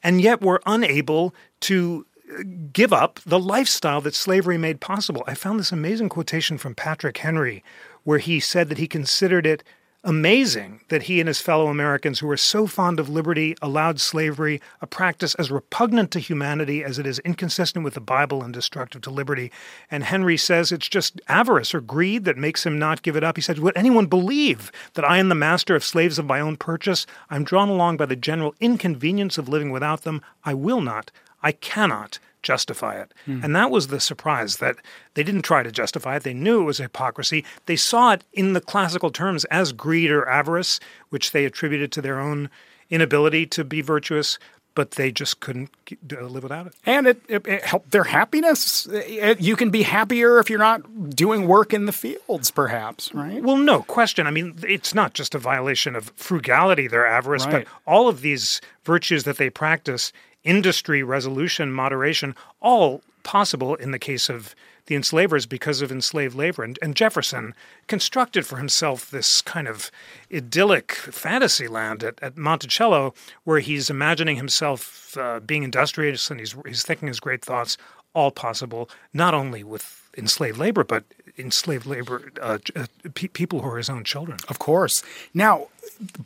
and 0.03 0.21
yet 0.21 0.41
were 0.41 0.61
unable 0.65 1.33
to 1.61 2.05
uh, 2.31 2.43
give 2.71 2.93
up 2.93 3.19
the 3.25 3.39
lifestyle 3.39 4.01
that 4.01 4.15
slavery 4.15 4.57
made 4.57 4.79
possible. 4.79 5.23
I 5.27 5.35
found 5.35 5.59
this 5.59 5.71
amazing 5.71 6.09
quotation 6.09 6.57
from 6.57 6.75
Patrick 6.75 7.17
Henry 7.17 7.63
where 8.03 8.19
he 8.19 8.39
said 8.39 8.69
that 8.69 8.77
he 8.77 8.87
considered 8.87 9.45
it 9.45 9.63
amazing 10.05 10.79
that 10.89 11.03
he 11.03 11.19
and 11.19 11.27
his 11.27 11.41
fellow 11.41 11.67
Americans, 11.67 12.19
who 12.19 12.27
were 12.27 12.37
so 12.37 12.67
fond 12.67 12.99
of 12.99 13.09
liberty, 13.09 13.55
allowed 13.61 13.99
slavery, 13.99 14.61
a 14.79 14.87
practice 14.87 15.35
as 15.35 15.51
repugnant 15.51 16.11
to 16.11 16.19
humanity 16.19 16.83
as 16.83 16.99
it 16.99 17.07
is 17.07 17.19
inconsistent 17.19 17.83
with 17.83 17.95
the 17.95 17.99
Bible 17.99 18.43
and 18.43 18.53
destructive 18.53 19.01
to 19.01 19.09
liberty. 19.09 19.51
And 19.89 20.03
Henry 20.03 20.37
says 20.37 20.71
it's 20.71 20.87
just 20.87 21.19
avarice 21.27 21.73
or 21.73 21.81
greed 21.81 22.23
that 22.25 22.37
makes 22.37 22.65
him 22.65 22.77
not 22.77 23.01
give 23.01 23.15
it 23.15 23.23
up. 23.23 23.35
He 23.35 23.41
says, 23.41 23.59
Would 23.59 23.75
anyone 23.75 24.05
believe 24.05 24.71
that 24.93 25.03
I 25.03 25.17
am 25.17 25.29
the 25.29 25.35
master 25.35 25.75
of 25.75 25.83
slaves 25.83 26.19
of 26.19 26.25
my 26.25 26.39
own 26.39 26.55
purchase? 26.55 27.05
I'm 27.29 27.43
drawn 27.43 27.67
along 27.67 27.97
by 27.97 28.05
the 28.05 28.15
general 28.15 28.53
inconvenience 28.59 29.37
of 29.37 29.49
living 29.49 29.71
without 29.71 30.03
them. 30.03 30.21
I 30.43 30.53
will 30.53 30.81
not, 30.81 31.11
I 31.41 31.51
cannot 31.51 32.19
justify 32.45 33.01
it. 33.01 33.13
Mm. 33.27 33.43
And 33.43 33.55
that 33.55 33.71
was 33.71 33.87
the 33.87 33.99
surprise 33.99 34.57
that 34.57 34.77
they 35.15 35.23
didn't 35.23 35.41
try 35.41 35.63
to 35.63 35.71
justify 35.71 36.15
it. 36.15 36.23
They 36.23 36.33
knew 36.33 36.61
it 36.61 36.65
was 36.65 36.77
hypocrisy. 36.77 37.43
They 37.65 37.75
saw 37.75 38.13
it 38.13 38.23
in 38.31 38.53
the 38.53 38.61
classical 38.61 39.09
terms 39.09 39.43
as 39.45 39.73
greed 39.73 40.11
or 40.11 40.29
avarice, 40.29 40.79
which 41.09 41.31
they 41.31 41.43
attributed 41.43 41.91
to 41.93 42.01
their 42.01 42.19
own 42.19 42.49
inability 42.89 43.47
to 43.47 43.65
be 43.65 43.81
virtuous. 43.81 44.39
But 44.75 44.91
they 44.91 45.09
just 45.09 45.39
couldn't 45.39 45.69
live 46.11 46.43
without 46.43 46.67
it. 46.67 46.73
And 46.85 47.07
it, 47.07 47.21
it, 47.29 47.47
it 47.47 47.63
helped 47.63 47.91
their 47.91 48.03
happiness. 48.03 48.85
It, 48.91 49.39
you 49.39 49.55
can 49.55 49.69
be 49.69 49.83
happier 49.83 50.37
if 50.37 50.49
you're 50.49 50.59
not 50.59 51.11
doing 51.11 51.47
work 51.47 51.73
in 51.73 51.85
the 51.85 51.93
fields, 51.93 52.51
perhaps, 52.51 53.13
right? 53.13 53.41
Well, 53.41 53.55
no 53.55 53.83
question. 53.83 54.27
I 54.27 54.31
mean, 54.31 54.59
it's 54.67 54.93
not 54.93 55.13
just 55.13 55.33
a 55.33 55.39
violation 55.39 55.95
of 55.95 56.11
frugality, 56.17 56.89
their 56.89 57.07
avarice, 57.07 57.45
right. 57.45 57.63
but 57.63 57.67
all 57.87 58.09
of 58.09 58.19
these 58.19 58.59
virtues 58.83 59.23
that 59.23 59.37
they 59.37 59.49
practice 59.49 60.11
industry 60.45 61.03
resolution, 61.03 61.71
moderation, 61.71 62.35
all 62.61 63.01
possible 63.23 63.75
in 63.75 63.91
the 63.91 63.99
case 63.99 64.29
of 64.29 64.55
the 64.85 64.95
enslavers 64.95 65.45
because 65.45 65.81
of 65.81 65.91
enslaved 65.91 66.35
labor. 66.35 66.63
And, 66.63 66.77
and, 66.81 66.95
Jefferson 66.95 67.55
constructed 67.87 68.45
for 68.45 68.57
himself 68.57 69.09
this 69.09 69.41
kind 69.41 69.67
of 69.67 69.89
idyllic 70.31 70.91
fantasy 70.91 71.67
land 71.67 72.03
at, 72.03 72.21
at 72.21 72.37
Monticello 72.37 73.13
where 73.43 73.59
he's 73.59 73.89
imagining 73.89 74.37
himself 74.37 75.17
uh, 75.17 75.39
being 75.39 75.63
industrious 75.63 76.29
and 76.29 76.39
he's, 76.39 76.55
he's 76.67 76.83
thinking 76.83 77.07
his 77.07 77.19
great 77.19 77.43
thoughts, 77.43 77.77
all 78.13 78.31
possible, 78.31 78.89
not 79.11 79.33
only 79.33 79.63
with 79.63 80.04
enslaved 80.17 80.57
labor, 80.57 80.83
but 80.83 81.03
enslaved 81.37 81.85
labor 81.85 82.31
uh, 82.41 82.57
uh, 82.75 82.85
pe- 83.13 83.27
people 83.27 83.61
who 83.61 83.69
are 83.69 83.77
his 83.77 83.89
own 83.89 84.03
children. 84.03 84.39
Of 84.47 84.59
course. 84.59 85.03
Now, 85.33 85.67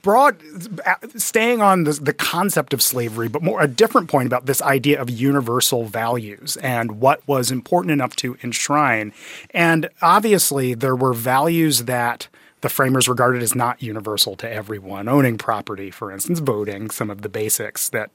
broad, 0.02 0.42
uh, 0.86 0.96
staying 1.18 1.62
on 1.62 1.84
the, 1.84 1.94
the 1.94 2.14
concept 2.14 2.74
of 2.74 2.82
slavery, 2.82 3.28
but 3.28 3.42
more 3.42 3.62
a 3.62 3.68
different 3.68 4.10
point 4.10 4.28
about 4.28 4.46
this 4.46 4.62
idea 4.62 5.02
of 5.02 5.10
universal 5.10 5.86
values 5.86 6.58
and 6.58 7.00
what 7.00 7.28
was 7.28 7.52
important 7.52 7.92
enough 7.92 8.16
to 8.18 8.38
enshrine. 8.44 9.14
And 9.52 9.90
obviously, 10.02 10.74
there 10.74 10.96
were 10.96 11.14
values 11.14 11.86
that 11.86 12.28
the 12.62 12.70
framers 12.70 13.08
regarded 13.08 13.42
as 13.42 13.56
not 13.56 13.82
universal 13.82 14.36
to 14.36 14.52
everyone. 14.52 15.08
Owning 15.08 15.38
property, 15.38 15.92
for 15.92 16.12
instance, 16.12 16.40
voting, 16.40 16.90
some 16.90 17.10
of 17.10 17.22
the 17.22 17.30
basics 17.30 17.90
that 17.90 18.12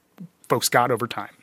folks 0.47 0.69
got 0.69 0.91
over 0.91 1.07
time. 1.07 1.35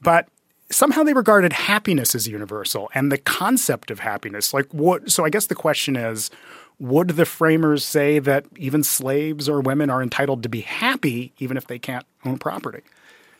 But 0.00 0.28
somehow 0.70 1.02
they 1.02 1.14
regarded 1.14 1.52
happiness 1.52 2.14
as 2.14 2.28
universal 2.28 2.90
and 2.94 3.10
the 3.10 3.18
concept 3.18 3.90
of 3.90 4.00
happiness. 4.00 4.52
Like 4.52 4.72
what 4.72 5.10
so 5.10 5.24
I 5.24 5.30
guess 5.30 5.46
the 5.46 5.54
question 5.54 5.96
is 5.96 6.30
would 6.78 7.10
the 7.10 7.24
framers 7.24 7.84
say 7.84 8.18
that 8.20 8.46
even 8.56 8.84
slaves 8.84 9.48
or 9.48 9.60
women 9.60 9.90
are 9.90 10.02
entitled 10.02 10.42
to 10.44 10.48
be 10.48 10.60
happy 10.60 11.32
even 11.38 11.56
if 11.56 11.66
they 11.66 11.78
can't 11.78 12.06
own 12.24 12.38
property? 12.38 12.82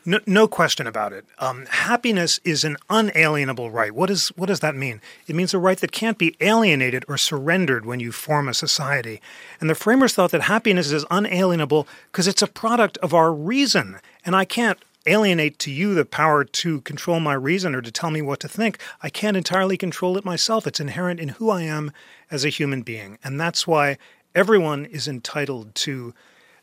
No, 0.05 0.19
no 0.25 0.47
question 0.47 0.87
about 0.87 1.13
it. 1.13 1.25
Um, 1.39 1.65
happiness 1.67 2.39
is 2.43 2.63
an 2.63 2.77
unalienable 2.89 3.69
right. 3.69 3.93
What, 3.93 4.09
is, 4.09 4.29
what 4.29 4.47
does 4.47 4.61
that 4.61 4.75
mean? 4.75 5.01
It 5.27 5.35
means 5.35 5.53
a 5.53 5.59
right 5.59 5.77
that 5.77 5.91
can't 5.91 6.17
be 6.17 6.35
alienated 6.39 7.03
or 7.07 7.17
surrendered 7.17 7.85
when 7.85 7.99
you 7.99 8.11
form 8.11 8.47
a 8.47 8.53
society. 8.53 9.21
And 9.59 9.69
the 9.69 9.75
framers 9.75 10.13
thought 10.13 10.31
that 10.31 10.41
happiness 10.41 10.91
is 10.91 11.05
unalienable 11.11 11.85
because 12.11 12.27
it's 12.27 12.41
a 12.41 12.47
product 12.47 12.97
of 12.99 13.13
our 13.13 13.33
reason. 13.33 13.99
And 14.25 14.35
I 14.35 14.45
can't 14.45 14.79
alienate 15.09 15.59
to 15.59 15.71
you 15.71 15.93
the 15.93 16.05
power 16.05 16.43
to 16.43 16.81
control 16.81 17.19
my 17.19 17.33
reason 17.33 17.75
or 17.75 17.81
to 17.81 17.91
tell 17.91 18.11
me 18.11 18.21
what 18.21 18.39
to 18.41 18.47
think. 18.47 18.77
I 19.01 19.09
can't 19.09 19.37
entirely 19.37 19.77
control 19.77 20.17
it 20.17 20.25
myself. 20.25 20.67
It's 20.67 20.79
inherent 20.79 21.19
in 21.19 21.29
who 21.29 21.49
I 21.49 21.63
am 21.63 21.91
as 22.31 22.45
a 22.45 22.49
human 22.49 22.81
being. 22.81 23.17
And 23.23 23.39
that's 23.39 23.65
why 23.65 23.97
everyone 24.35 24.85
is 24.85 25.07
entitled 25.07 25.73
to 25.75 26.13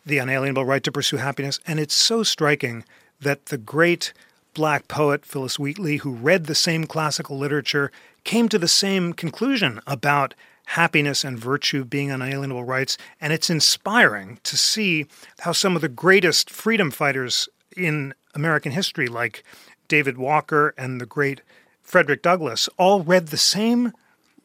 the 0.04 0.18
unalienable 0.18 0.64
right 0.64 0.82
to 0.84 0.92
pursue 0.92 1.16
happiness. 1.16 1.58
And 1.66 1.80
it's 1.80 1.94
so 1.94 2.22
striking 2.22 2.84
that 3.20 3.46
the 3.46 3.58
great 3.58 4.12
black 4.54 4.88
poet 4.88 5.26
Phillis 5.26 5.58
Wheatley, 5.58 5.98
who 5.98 6.12
read 6.12 6.46
the 6.46 6.54
same 6.54 6.84
classical 6.84 7.36
literature, 7.36 7.90
came 8.24 8.48
to 8.48 8.58
the 8.58 8.68
same 8.68 9.12
conclusion 9.12 9.80
about 9.86 10.34
happiness 10.66 11.24
and 11.24 11.38
virtue 11.38 11.84
being 11.84 12.10
unalienable 12.10 12.64
rights. 12.64 12.96
And 13.20 13.32
it's 13.32 13.50
inspiring 13.50 14.38
to 14.44 14.56
see 14.56 15.06
how 15.40 15.52
some 15.52 15.76
of 15.76 15.82
the 15.82 15.88
greatest 15.88 16.50
freedom 16.50 16.90
fighters 16.90 17.48
in 17.76 18.14
American 18.36 18.72
history, 18.72 19.08
like 19.08 19.42
David 19.88 20.18
Walker 20.18 20.74
and 20.78 21.00
the 21.00 21.06
great 21.06 21.40
Frederick 21.82 22.22
Douglass, 22.22 22.68
all 22.78 23.02
read 23.02 23.28
the 23.28 23.36
same 23.36 23.92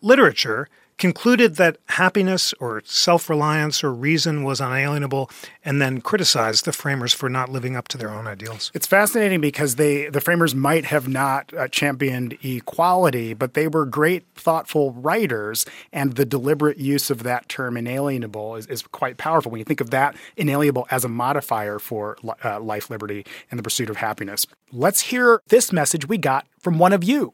literature 0.02 0.68
concluded 1.02 1.56
that 1.56 1.78
happiness 1.90 2.54
or 2.60 2.84
self 2.86 3.28
reliance 3.28 3.84
or 3.84 3.92
reason 3.92 4.44
was 4.44 4.62
unalienable, 4.62 5.32
and 5.66 5.82
then 5.82 6.00
criticized 6.00 6.64
the 6.64 6.72
framers 6.72 7.12
for 7.12 7.28
not 7.28 7.50
living 7.50 7.76
up 7.76 7.88
to 7.88 7.98
their 7.98 8.12
own 8.12 8.28
ideals. 8.28 8.72
It's 8.76 8.86
fascinating 8.86 9.42
because 9.42 9.76
they 9.76 10.10
the 10.10 10.22
framers 10.22 10.54
might 10.54 10.86
have 10.86 11.08
not 11.08 11.52
uh, 11.56 11.68
championed 11.70 12.38
equality, 12.44 13.34
but 13.34 13.56
they 13.56 13.68
were 13.68 13.86
great, 13.88 14.26
thoughtful 14.36 14.94
writers, 14.94 15.66
and 15.92 16.16
the 16.18 16.26
deliberate 16.26 16.78
use 16.78 17.10
of 17.10 17.24
that 17.24 17.50
term 17.50 17.78
inalienable 17.78 18.56
is, 18.56 18.68
is 18.68 18.84
quite 18.84 19.18
powerful 19.18 19.52
when 19.52 19.58
you 19.58 19.66
think 19.66 19.82
of 19.82 19.90
that 19.90 20.16
inalienable 20.38 20.86
as 20.92 21.04
a 21.04 21.10
modifier 21.10 21.80
for 21.80 22.16
uh, 22.46 22.60
life, 22.60 22.92
liberty, 22.92 23.26
and 23.50 23.58
the 23.58 23.64
pursuit 23.64 23.90
of 23.90 23.98
happiness. 23.98 24.46
Let's 24.72 25.02
hear 25.02 25.42
this 25.48 25.74
message 25.74 26.08
we 26.08 26.20
got 26.20 26.46
from 26.60 26.78
one 26.78 26.94
of 26.94 27.04
you. 27.04 27.34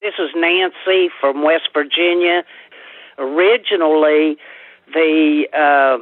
This 0.00 0.14
is 0.20 0.30
Nancy 0.36 1.10
from 1.20 1.42
West 1.42 1.70
Virginia 1.74 2.44
originally 3.18 4.38
the 4.92 5.46
uh, 5.52 5.98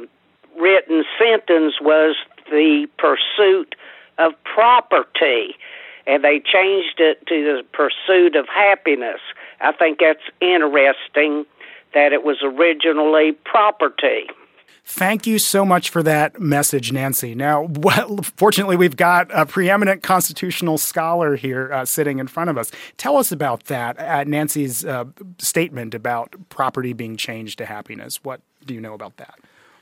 written 0.59 1.03
sentence 1.19 1.75
was 1.81 2.15
the 2.49 2.87
pursuit 2.97 3.75
of 4.17 4.33
property, 4.43 5.55
and 6.05 6.23
they 6.23 6.39
changed 6.39 6.99
it 6.99 7.25
to 7.27 7.43
the 7.43 7.63
pursuit 7.73 8.35
of 8.35 8.47
happiness. 8.47 9.19
I 9.61 9.71
think 9.71 9.99
that's 9.99 10.19
interesting 10.41 11.45
that 11.93 12.13
it 12.13 12.23
was 12.23 12.37
originally 12.43 13.33
property. 13.43 14.27
Thank 14.89 15.27
you 15.27 15.37
so 15.37 15.65
much 15.65 15.89
for 15.89 16.01
that 16.03 16.39
message, 16.39 16.93
Nancy. 16.93 17.35
Now, 17.35 17.63
well, 17.69 18.19
fortunately, 18.37 18.77
we've 18.77 18.95
got 18.95 19.29
a 19.33 19.45
preeminent 19.45 20.01
constitutional 20.01 20.77
scholar 20.77 21.35
here 21.35 21.73
uh, 21.73 21.83
sitting 21.83 22.19
in 22.19 22.27
front 22.27 22.49
of 22.49 22.57
us. 22.57 22.71
Tell 22.95 23.17
us 23.17 23.29
about 23.29 23.65
that, 23.65 23.99
uh, 23.99 24.23
Nancy's 24.23 24.85
uh, 24.85 25.03
statement 25.39 25.93
about 25.93 26.33
property 26.47 26.93
being 26.93 27.17
changed 27.17 27.57
to 27.57 27.65
happiness. 27.65 28.23
What 28.23 28.39
do 28.65 28.73
you 28.73 28.79
know 28.79 28.93
about 28.93 29.17
that? 29.17 29.35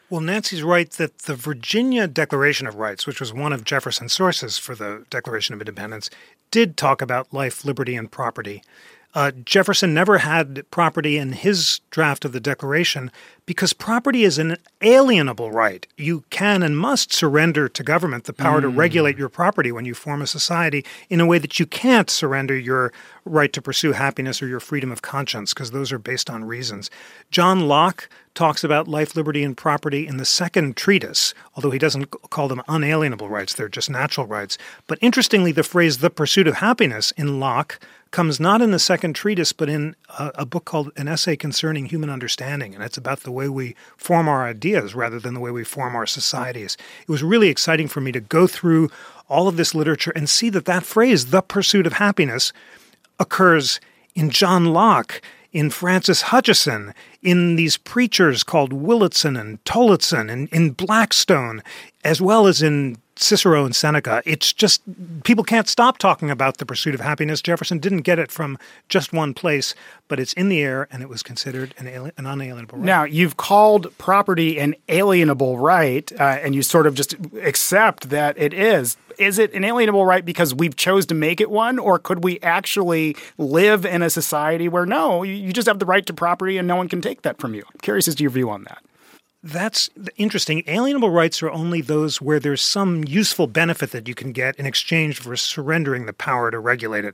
Well, 0.09 0.21
Nancy's 0.21 0.63
right 0.63 0.89
that 0.91 1.19
the 1.19 1.35
Virginia 1.35 2.07
Declaration 2.07 2.65
of 2.65 2.75
Rights, 2.75 3.05
which 3.05 3.19
was 3.19 3.31
one 3.31 3.53
of 3.53 3.63
Jefferson's 3.63 4.13
sources 4.13 4.57
for 4.57 4.73
the 4.73 5.05
Declaration 5.11 5.53
of 5.53 5.61
Independence, 5.61 6.09
did 6.49 6.77
talk 6.77 7.01
about 7.03 7.31
life, 7.31 7.63
liberty, 7.63 7.95
and 7.95 8.11
property. 8.11 8.63
Uh, 9.15 9.31
Jefferson 9.45 9.93
never 9.93 10.17
had 10.17 10.69
property 10.71 11.17
in 11.17 11.31
his 11.31 11.79
draft 11.89 12.25
of 12.25 12.33
the 12.33 12.41
Declaration 12.41 13.09
because 13.45 13.71
property 13.71 14.25
is 14.25 14.37
an 14.37 14.57
alienable 14.81 15.53
right. 15.53 15.87
You 15.97 16.25
can 16.29 16.61
and 16.61 16.77
must 16.77 17.13
surrender 17.13 17.69
to 17.69 17.81
government 17.83 18.25
the 18.25 18.33
power 18.33 18.59
mm. 18.59 18.63
to 18.63 18.67
regulate 18.67 19.17
your 19.17 19.29
property 19.29 19.71
when 19.71 19.85
you 19.85 19.93
form 19.93 20.21
a 20.21 20.27
society 20.27 20.83
in 21.09 21.21
a 21.21 21.25
way 21.25 21.39
that 21.39 21.61
you 21.61 21.65
can't 21.65 22.09
surrender 22.09 22.57
your 22.57 22.91
right 23.25 23.51
to 23.53 23.61
pursue 23.61 23.91
happiness 23.91 24.41
or 24.41 24.47
your 24.47 24.59
freedom 24.59 24.91
of 24.91 25.01
conscience 25.01 25.53
because 25.53 25.71
those 25.71 25.91
are 25.91 25.99
based 25.99 26.29
on 26.29 26.45
reasons. 26.45 26.89
John 27.31 27.67
Locke 27.67 28.07
talks 28.35 28.63
about 28.63 28.87
life, 28.87 29.15
liberty, 29.15 29.43
and 29.43 29.57
property 29.57 30.07
in 30.07 30.17
the 30.17 30.25
second 30.25 30.77
treatise, 30.77 31.33
although 31.55 31.71
he 31.71 31.79
doesn't 31.79 32.11
call 32.29 32.47
them 32.47 32.61
unalienable 32.67 33.29
rights, 33.29 33.53
they're 33.53 33.69
just 33.69 33.89
natural 33.89 34.27
rights. 34.27 34.57
But 34.87 34.99
interestingly, 35.01 35.51
the 35.51 35.63
phrase 35.63 35.97
the 35.97 36.09
pursuit 36.09 36.47
of 36.47 36.55
happiness 36.55 37.11
in 37.11 37.39
Locke 37.39 37.79
comes 38.11 38.39
not 38.39 38.61
in 38.61 38.71
the 38.71 38.79
second 38.79 39.13
treatise, 39.13 39.51
but 39.51 39.67
in 39.67 39.95
a, 40.19 40.31
a, 40.35 40.45
book 40.45 40.63
called 40.63 40.91
An 40.95 41.09
Essay 41.09 41.35
Concerning 41.35 41.87
Human 41.87 42.09
Understanding. 42.09 42.73
And 42.73 42.81
it's 42.81 42.97
about 42.97 43.21
the 43.21 43.31
way 43.31 43.49
we 43.49 43.75
form 43.97 44.29
our 44.29 44.45
ideas 44.45 44.95
rather 44.95 45.19
than 45.19 45.33
the 45.33 45.41
way 45.41 45.51
we 45.51 45.65
form 45.65 45.95
our 45.95 46.05
societies. 46.05 46.77
It 47.01 47.09
was 47.09 47.23
really 47.23 47.49
exciting 47.49 47.89
for 47.89 47.99
me 47.99 48.13
to 48.13 48.21
go 48.21 48.47
through 48.47 48.89
all 49.27 49.47
of 49.47 49.57
this 49.57 49.75
literature 49.75 50.13
and 50.15 50.29
see 50.29 50.49
that 50.51 50.65
that 50.65 50.83
phrase, 50.83 51.27
the 51.27 51.41
pursuit 51.41 51.85
of 51.85 51.93
happiness, 51.93 52.53
occurs 53.19 53.79
in 54.15 54.29
John 54.29 54.65
Locke, 54.65 55.21
in 55.51 55.69
Francis 55.69 56.23
Hutcheson, 56.23 56.93
in 57.21 57.55
these 57.55 57.77
preachers 57.77 58.43
called 58.43 58.73
Wollaston 58.73 59.37
and 59.37 59.63
Tillotson, 59.65 60.29
and 60.29 60.49
in 60.49 60.71
Blackstone, 60.71 61.63
as 62.03 62.21
well 62.21 62.47
as 62.47 62.61
in 62.61 62.97
Cicero 63.17 63.65
and 63.65 63.75
Seneca. 63.75 64.21
It's 64.25 64.51
just 64.51 64.81
people 65.23 65.43
can't 65.43 65.67
stop 65.67 65.97
talking 65.97 66.29
about 66.29 66.57
the 66.57 66.65
pursuit 66.65 66.93
of 66.93 67.01
happiness. 67.01 67.41
Jefferson 67.41 67.79
didn't 67.79 68.01
get 68.01 68.19
it 68.19 68.31
from 68.31 68.57
just 68.89 69.13
one 69.13 69.33
place, 69.33 69.73
but 70.07 70.19
it's 70.19 70.33
in 70.33 70.49
the 70.49 70.61
air 70.61 70.87
and 70.91 71.01
it 71.01 71.09
was 71.09 71.23
considered 71.23 71.73
an, 71.77 71.87
alien, 71.87 72.11
an 72.17 72.25
unalienable 72.25 72.77
right. 72.77 72.85
Now, 72.85 73.03
you've 73.03 73.37
called 73.37 73.95
property 73.97 74.59
an 74.59 74.75
alienable 74.89 75.59
right, 75.59 76.11
uh, 76.19 76.23
and 76.23 76.53
you 76.53 76.61
sort 76.61 76.87
of 76.87 76.95
just 76.95 77.15
accept 77.41 78.09
that 78.09 78.37
it 78.37 78.53
is. 78.53 78.97
Is 79.17 79.39
it 79.39 79.53
an 79.53 79.63
alienable 79.63 80.05
right 80.05 80.25
because 80.25 80.53
we've 80.53 80.75
chose 80.75 81.05
to 81.05 81.15
make 81.15 81.39
it 81.39 81.49
one, 81.49 81.79
or 81.79 81.99
could 81.99 82.23
we 82.23 82.39
actually 82.41 83.15
live 83.37 83.85
in 83.85 84.01
a 84.01 84.09
society 84.09 84.67
where 84.67 84.85
no, 84.85 85.23
you 85.23 85.53
just 85.53 85.67
have 85.67 85.79
the 85.79 85.85
right 85.85 86.05
to 86.05 86.13
property 86.13 86.57
and 86.57 86.67
no 86.67 86.75
one 86.75 86.89
can 86.89 87.01
take 87.01 87.21
that 87.21 87.37
from 87.37 87.53
you? 87.53 87.63
I'm 87.65 87.79
curious 87.81 88.09
as 88.09 88.15
to 88.15 88.23
your 88.23 88.31
view 88.31 88.49
on 88.49 88.65
that. 88.65 88.83
That's 89.45 89.91
interesting. 90.17 90.63
Alienable 90.63 91.13
rights 91.13 91.43
are 91.43 91.51
only 91.51 91.79
those 91.79 92.19
where 92.19 92.39
there's 92.39 92.63
some 92.63 93.03
useful 93.03 93.45
benefit 93.45 93.91
that 93.91 94.07
you 94.07 94.15
can 94.15 94.31
get 94.31 94.55
in 94.55 94.65
exchange 94.65 95.19
for 95.19 95.35
surrendering 95.35 96.07
the 96.07 96.13
power 96.13 96.49
to 96.49 96.57
regulate 96.57 97.05
it. 97.05 97.13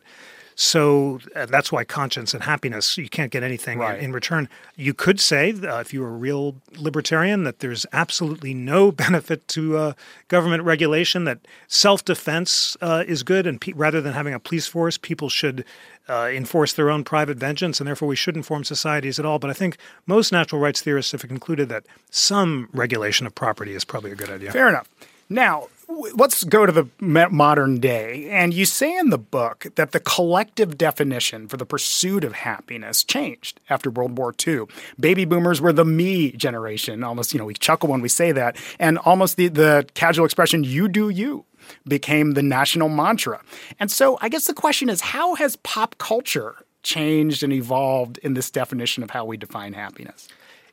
So 0.62 1.20
uh, 1.36 1.48
that's 1.48 1.72
why 1.72 1.84
conscience 1.84 2.36
and 2.36 2.44
happiness, 2.44 2.96
you 2.96 3.10
can't 3.10 3.32
get 3.32 3.42
anything 3.42 3.80
right. 3.80 3.98
in, 3.98 4.06
in, 4.06 4.12
return. 4.14 4.48
You 4.76 4.94
could 4.94 5.20
say, 5.20 5.54
uh, 5.54 5.80
if 5.80 5.92
you 5.92 6.02
were 6.02 6.10
a 6.10 6.12
real 6.12 6.56
libertarian, 6.78 7.46
that 7.46 7.62
there's 7.62 7.88
absolutely 7.92 8.54
no 8.54 8.92
benefit 9.08 9.48
to 9.48 9.78
uh, 9.78 9.94
government 10.28 10.62
regulation, 10.62 11.24
that 11.24 11.40
self 11.68 12.06
defense 12.06 12.78
uh, 12.80 13.04
is 13.08 13.24
good, 13.24 13.48
and 13.48 13.60
pe- 13.60 13.72
rather 13.72 14.02
than 14.02 14.14
having 14.14 14.36
a 14.36 14.40
police 14.40 14.68
force, 14.68 15.00
people 15.00 15.30
should 15.30 15.66
uh, 16.08 16.30
enforce 16.32 16.74
their 16.74 16.92
own 16.92 17.04
private 17.04 17.38
vengeance, 17.38 17.80
and 17.80 17.88
therefore 17.88 18.08
we 18.08 18.16
shouldn't 18.16 18.46
form 18.46 18.64
societies 18.64 19.18
at 19.18 19.26
all. 19.26 19.40
But 19.40 19.50
I 19.50 19.54
think 19.54 19.78
most 20.06 20.32
natural 20.32 20.62
rights 20.62 20.80
theorists 20.80 21.12
have 21.12 21.22
concluded 21.22 21.70
that 21.70 21.88
some 22.12 22.70
regulation 22.72 23.26
of 23.26 23.34
property 23.34 23.74
is 23.74 23.84
probably 23.84 24.12
a 24.12 24.16
good 24.16 24.30
idea. 24.30 24.52
Fair 24.52 24.70
enough. 24.70 24.88
Now, 25.28 25.70
let's 26.16 26.44
go 26.44 26.66
to 26.66 26.72
the 26.72 26.88
modern 27.00 27.80
day. 27.80 28.30
And 28.30 28.54
you 28.54 28.66
say 28.66 28.98
in 28.98 29.10
the 29.10 29.18
book 29.18 29.68
that 29.76 29.92
the 29.92 30.00
collective 30.00 30.78
definition 30.78 31.48
for 31.48 31.58
the 31.58 31.66
pursuit 31.66 32.24
of 32.24 32.34
happiness 32.34 33.04
changed 33.04 33.60
after 33.70 33.90
World 33.90 34.18
War 34.18 34.34
II. 34.46 34.66
Baby 35.00 35.26
boomers 35.26 35.62
were 35.62 35.74
the 35.74 35.86
me 35.86 36.32
generation. 36.32 37.04
Almost, 37.04 37.34
you 37.34 37.40
know, 37.40 37.46
we 37.46 37.54
chuckle 37.54 37.90
when 37.90 38.02
we 38.02 38.10
say 38.10 38.32
that. 38.32 38.58
And 38.80 38.98
almost 39.00 39.38
the, 39.38 39.48
the 39.48 39.88
casual 39.94 40.26
expression, 40.26 40.64
you 40.64 40.88
do 40.88 41.10
you 41.10 41.46
became 41.88 42.32
the 42.32 42.44
national 42.44 42.90
mantra. 42.90 43.42
And 43.80 43.92
so 43.92 44.18
I 44.22 44.30
guess 44.30 44.48
the 44.48 44.54
question 44.54 44.90
is 44.90 45.02
how 45.02 45.36
has 45.36 45.56
pop 45.58 45.98
culture 45.98 46.66
changed 46.84 47.44
and 47.44 47.54
evolved 47.54 48.18
in 48.20 48.34
this 48.34 48.50
definition 48.50 49.04
of 49.04 49.12
how 49.12 49.26
we 49.26 49.38
define 49.38 49.74
happiness? 49.74 50.28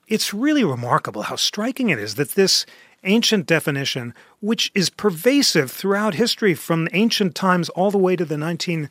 It's 0.06 0.32
really 0.32 0.64
remarkable 0.64 1.22
how 1.22 1.36
striking 1.36 1.90
it 1.90 1.98
is 1.98 2.14
that 2.14 2.30
this 2.30 2.64
ancient 3.08 3.46
definition, 3.46 4.14
which 4.40 4.70
is 4.74 4.90
pervasive 4.90 5.70
throughout 5.70 6.14
history 6.14 6.54
from 6.54 6.88
ancient 6.92 7.34
times 7.34 7.68
all 7.70 7.90
the 7.90 7.98
way 7.98 8.14
to 8.14 8.24
the 8.24 8.36
1950s 8.36 8.90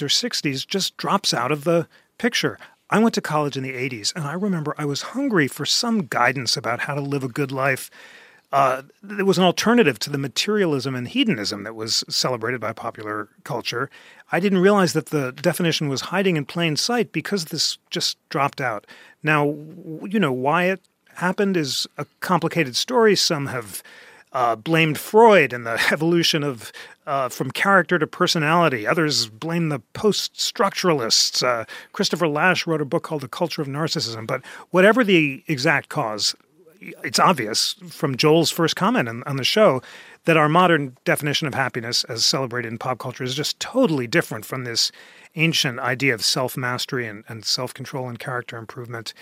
or 0.00 0.06
60s, 0.06 0.66
just 0.66 0.96
drops 0.96 1.34
out 1.34 1.52
of 1.52 1.64
the 1.64 1.86
picture. 2.16 2.58
I 2.90 3.00
went 3.00 3.14
to 3.14 3.20
college 3.20 3.56
in 3.56 3.62
the 3.62 3.72
80s, 3.72 4.14
and 4.14 4.24
I 4.24 4.34
remember 4.34 4.74
I 4.78 4.84
was 4.84 5.02
hungry 5.02 5.48
for 5.48 5.66
some 5.66 6.06
guidance 6.06 6.56
about 6.56 6.80
how 6.80 6.94
to 6.94 7.00
live 7.00 7.24
a 7.24 7.28
good 7.28 7.50
life. 7.50 7.90
Uh, 8.52 8.82
there 9.02 9.24
was 9.24 9.36
an 9.36 9.42
alternative 9.42 9.98
to 9.98 10.10
the 10.10 10.18
materialism 10.18 10.94
and 10.94 11.08
hedonism 11.08 11.64
that 11.64 11.74
was 11.74 12.04
celebrated 12.08 12.60
by 12.60 12.72
popular 12.72 13.28
culture. 13.42 13.90
I 14.30 14.38
didn't 14.38 14.60
realize 14.60 14.92
that 14.92 15.06
the 15.06 15.32
definition 15.32 15.88
was 15.88 16.02
hiding 16.02 16.36
in 16.36 16.44
plain 16.44 16.76
sight 16.76 17.10
because 17.10 17.46
this 17.46 17.78
just 17.90 18.16
dropped 18.28 18.60
out. 18.60 18.86
Now, 19.24 19.56
you 20.04 20.20
know, 20.20 20.32
why 20.32 20.64
it 20.66 20.80
happened 21.16 21.56
is 21.56 21.86
a 21.98 22.06
complicated 22.20 22.76
story. 22.76 23.16
Some 23.16 23.46
have 23.46 23.82
uh, 24.32 24.56
blamed 24.56 24.98
Freud 24.98 25.52
and 25.52 25.64
the 25.64 25.80
evolution 25.92 26.42
of 26.42 26.72
uh, 27.06 27.28
from 27.28 27.50
character 27.50 27.98
to 27.98 28.06
personality. 28.06 28.86
Others 28.86 29.26
blame 29.26 29.68
the 29.68 29.78
post 29.92 30.34
structuralists. 30.34 31.42
Uh, 31.42 31.64
Christopher 31.92 32.26
Lasch 32.26 32.66
wrote 32.66 32.80
a 32.80 32.86
book 32.86 33.02
called 33.02 33.20
The 33.20 33.28
Culture 33.28 33.62
of 33.62 33.68
Narcissism. 33.68 34.26
But 34.26 34.42
whatever 34.70 35.04
the 35.04 35.44
exact 35.46 35.90
cause, 35.90 36.34
it's 36.80 37.18
obvious 37.18 37.74
from 37.90 38.16
Joel's 38.16 38.50
first 38.50 38.74
comment 38.76 39.08
on, 39.08 39.22
on 39.24 39.36
the 39.36 39.44
show 39.44 39.82
that 40.24 40.38
our 40.38 40.48
modern 40.48 40.96
definition 41.04 41.46
of 41.46 41.54
happiness, 41.54 42.04
as 42.04 42.24
celebrated 42.24 42.72
in 42.72 42.78
pop 42.78 42.98
culture, 42.98 43.24
is 43.24 43.34
just 43.34 43.60
totally 43.60 44.06
different 44.06 44.46
from 44.46 44.64
this 44.64 44.90
ancient 45.36 45.78
idea 45.80 46.14
of 46.14 46.24
self 46.24 46.56
mastery 46.56 47.06
and, 47.06 47.24
and 47.28 47.44
self 47.44 47.74
control 47.74 48.08
and 48.08 48.18
character 48.18 48.56
improvement. 48.56 49.12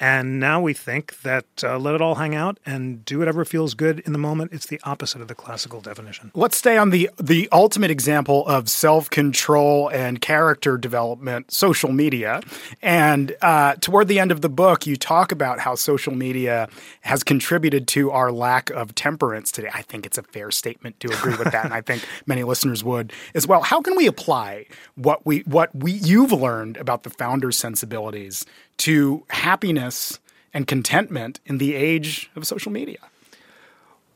And 0.00 0.40
now 0.40 0.62
we 0.62 0.72
think 0.72 1.20
that 1.20 1.44
uh, 1.62 1.78
let 1.78 1.94
it 1.94 2.00
all 2.00 2.14
hang 2.14 2.34
out 2.34 2.58
and 2.64 3.04
do 3.04 3.18
whatever 3.18 3.44
feels 3.44 3.74
good 3.74 4.00
in 4.00 4.12
the 4.12 4.18
moment. 4.18 4.50
It's 4.54 4.64
the 4.64 4.80
opposite 4.84 5.20
of 5.20 5.28
the 5.28 5.34
classical 5.34 5.82
definition. 5.82 6.32
Let's 6.34 6.56
stay 6.56 6.78
on 6.78 6.88
the 6.88 7.10
the 7.20 7.50
ultimate 7.52 7.90
example 7.90 8.46
of 8.46 8.70
self 8.70 9.10
control 9.10 9.88
and 9.90 10.22
character 10.22 10.78
development, 10.78 11.52
social 11.52 11.92
media. 11.92 12.40
And 12.80 13.36
uh, 13.42 13.74
toward 13.74 14.08
the 14.08 14.18
end 14.18 14.32
of 14.32 14.40
the 14.40 14.48
book, 14.48 14.86
you 14.86 14.96
talk 14.96 15.32
about 15.32 15.60
how 15.60 15.74
social 15.74 16.14
media 16.14 16.70
has 17.02 17.22
contributed 17.22 17.86
to 17.88 18.10
our 18.10 18.32
lack 18.32 18.70
of 18.70 18.94
temperance 18.94 19.52
today. 19.52 19.68
I 19.74 19.82
think 19.82 20.06
it's 20.06 20.16
a 20.16 20.22
fair 20.22 20.50
statement 20.50 20.98
to 21.00 21.08
agree 21.08 21.36
with 21.36 21.52
that, 21.52 21.66
and 21.66 21.74
I 21.74 21.82
think 21.82 22.06
many 22.26 22.42
listeners 22.42 22.82
would 22.82 23.12
as 23.34 23.46
well. 23.46 23.60
How 23.60 23.82
can 23.82 23.94
we 23.96 24.06
apply 24.06 24.64
what 24.94 25.26
we 25.26 25.40
what 25.40 25.74
we 25.74 25.92
you've 25.92 26.32
learned 26.32 26.78
about 26.78 27.02
the 27.02 27.10
founder's 27.10 27.58
sensibilities 27.58 28.46
to 28.80 29.24
happiness 29.28 30.18
and 30.52 30.66
contentment 30.66 31.40
in 31.46 31.58
the 31.58 31.74
age 31.74 32.30
of 32.34 32.46
social 32.46 32.72
media? 32.72 32.98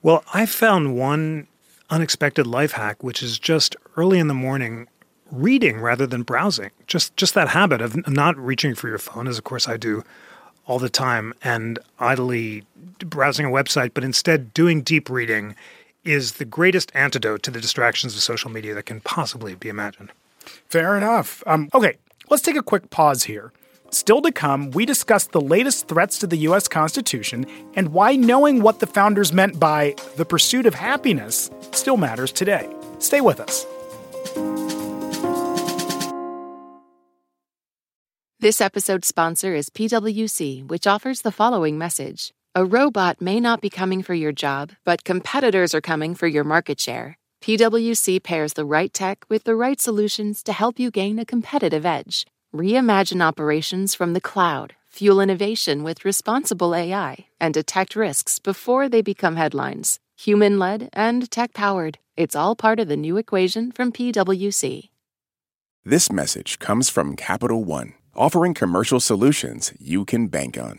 Well, 0.03 0.25
I 0.35 0.47
found 0.47 0.97
one 0.97 1.47
unexpected 1.91 2.47
life 2.47 2.73
hack, 2.73 3.03
which 3.03 3.23
is 3.23 3.39
just 3.39 3.77
early 3.97 4.19
in 4.19 4.29
the 4.29 4.35
morning 4.35 4.89
reading 5.31 5.81
rather 5.81 6.07
than 6.07 6.23
browsing. 6.23 6.71
Just 6.87 7.17
just 7.17 7.35
that 7.35 7.49
habit 7.49 7.81
of 7.81 8.09
not 8.09 8.37
reaching 8.37 8.75
for 8.75 8.89
your 8.89 8.99
phone, 8.99 9.27
as 9.27 9.39
of 9.39 9.45
course 9.45 9.69
I 9.69 9.77
do 9.77 10.05
all 10.67 10.79
the 10.79 10.89
time, 10.89 11.35
and 11.43 11.79
idly 11.99 12.65
browsing 13.01 13.45
a 13.45 13.51
website, 13.51 13.93
but 13.93 14.05
instead 14.05 14.55
doing 14.55 14.83
deep 14.83 15.11
reading 15.11 15.55
is 16.05 16.33
the 16.33 16.45
greatest 16.45 16.91
antidote 16.95 17.43
to 17.43 17.51
the 17.51 17.61
distractions 17.61 18.15
of 18.15 18.23
social 18.23 18.51
media 18.51 18.75
that 18.75 18.87
can 18.87 19.01
possibly 19.01 19.55
be 19.55 19.69
imagined. 19.69 20.11
Fair 20.69 20.97
enough. 20.97 21.43
Um, 21.47 21.69
okay, 21.75 21.97
let's 22.31 22.43
take 22.43 22.57
a 22.57 22.63
quick 22.63 22.91
pause 22.91 23.25
here. 23.25 23.53
Still 23.91 24.23
to 24.23 24.33
come, 24.33 24.71
we 24.73 24.85
discuss 24.87 25.27
the 25.27 25.41
latest 25.41 25.89
threats 25.89 26.19
to 26.19 26.27
the 26.27 26.39
U.S. 26.49 26.69
Constitution 26.69 27.47
and 27.75 27.93
why 27.93 28.17
knowing 28.17 28.63
what 28.63 28.81
the 28.81 28.87
founders 28.87 29.33
meant 29.33 29.61
by 29.61 29.95
the 30.17 30.25
pursuit 30.25 30.67
of 30.67 30.75
happiness 30.75 31.51
still 31.73 31.97
matters 31.97 32.33
today. 32.33 32.69
Stay 32.99 33.21
with 33.21 33.41
us. 33.41 33.67
This 38.41 38.61
episode's 38.61 39.09
sponsor 39.09 39.55
is 39.55 39.71
PWC, 39.71 40.67
which 40.69 40.87
offers 40.87 41.23
the 41.23 41.33
following 41.33 41.79
message 41.79 42.31
A 42.55 42.63
robot 42.63 43.21
may 43.21 43.41
not 43.41 43.63
be 43.63 43.71
coming 43.71 44.03
for 44.03 44.13
your 44.13 44.33
job, 44.33 44.73
but 44.85 45.05
competitors 45.05 45.75
are 45.75 45.81
coming 45.81 46.15
for 46.15 46.27
your 46.27 46.45
market 46.45 46.79
share. 46.79 47.17
PWC 47.43 48.23
pairs 48.23 48.55
the 48.55 48.65
right 48.65 48.93
tech 48.93 49.25
with 49.31 49.45
the 49.45 49.55
right 49.55 49.81
solutions 49.81 50.43
to 50.43 50.53
help 50.53 50.79
you 50.79 50.91
gain 50.91 51.19
a 51.19 51.25
competitive 51.25 51.87
edge. 51.87 52.27
Reimagine 52.55 53.21
operations 53.21 53.97
from 53.97 54.13
the 54.13 54.21
cloud, 54.21 54.77
fuel 54.87 55.21
innovation 55.21 55.83
with 55.83 56.05
responsible 56.05 56.73
AI, 56.73 57.27
and 57.41 57.53
detect 57.53 57.97
risks 57.97 58.39
before 58.39 58.89
they 58.89 59.03
become 59.03 59.35
headlines. 59.35 59.99
Human 60.15 60.57
led 60.57 60.89
and 60.93 61.29
tech 61.33 61.53
powered. 61.53 61.99
It's 62.17 62.37
all 62.37 62.55
part 62.55 62.79
of 62.79 62.87
the 62.87 62.97
new 62.97 63.17
equation 63.17 63.73
from 63.73 63.91
PWC. 63.91 64.89
This 65.85 66.13
message 66.13 66.61
comes 66.61 66.89
from 66.89 67.17
Capital 67.17 67.65
One, 67.65 67.95
offering 68.15 68.55
commercial 68.55 69.01
solutions 69.01 69.73
you 69.81 70.05
can 70.05 70.29
bank 70.29 70.57
on. 70.57 70.79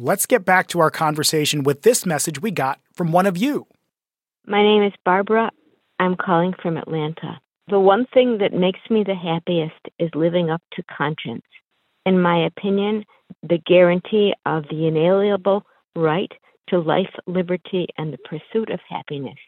Let's 0.00 0.26
get 0.26 0.44
back 0.44 0.68
to 0.68 0.78
our 0.78 0.92
conversation 0.92 1.64
with 1.64 1.82
this 1.82 2.06
message 2.06 2.40
we 2.40 2.52
got 2.52 2.78
from 2.94 3.10
one 3.10 3.26
of 3.26 3.36
you. 3.36 3.66
My 4.46 4.62
name 4.62 4.84
is 4.84 4.92
Barbara. 5.04 5.50
I'm 5.98 6.14
calling 6.14 6.54
from 6.62 6.76
Atlanta. 6.76 7.40
The 7.66 7.80
one 7.80 8.06
thing 8.14 8.38
that 8.38 8.52
makes 8.52 8.78
me 8.90 9.02
the 9.02 9.16
happiest 9.16 9.74
is 9.98 10.08
living 10.14 10.50
up 10.50 10.62
to 10.74 10.84
conscience. 10.84 11.42
In 12.06 12.22
my 12.22 12.46
opinion, 12.46 13.06
the 13.42 13.58
guarantee 13.66 14.34
of 14.46 14.66
the 14.70 14.86
inalienable 14.86 15.64
right 15.96 16.30
to 16.68 16.78
life, 16.78 17.12
liberty, 17.26 17.88
and 17.98 18.12
the 18.12 18.18
pursuit 18.18 18.70
of 18.70 18.78
happiness 18.88 19.38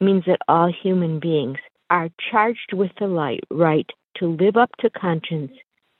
means 0.00 0.24
that 0.26 0.40
all 0.48 0.72
human 0.72 1.20
beings 1.20 1.58
are 1.90 2.08
charged 2.30 2.72
with 2.72 2.92
the 2.98 3.08
light, 3.08 3.40
right 3.50 3.90
to 4.16 4.38
live 4.40 4.56
up 4.56 4.70
to 4.80 4.88
conscience 4.88 5.52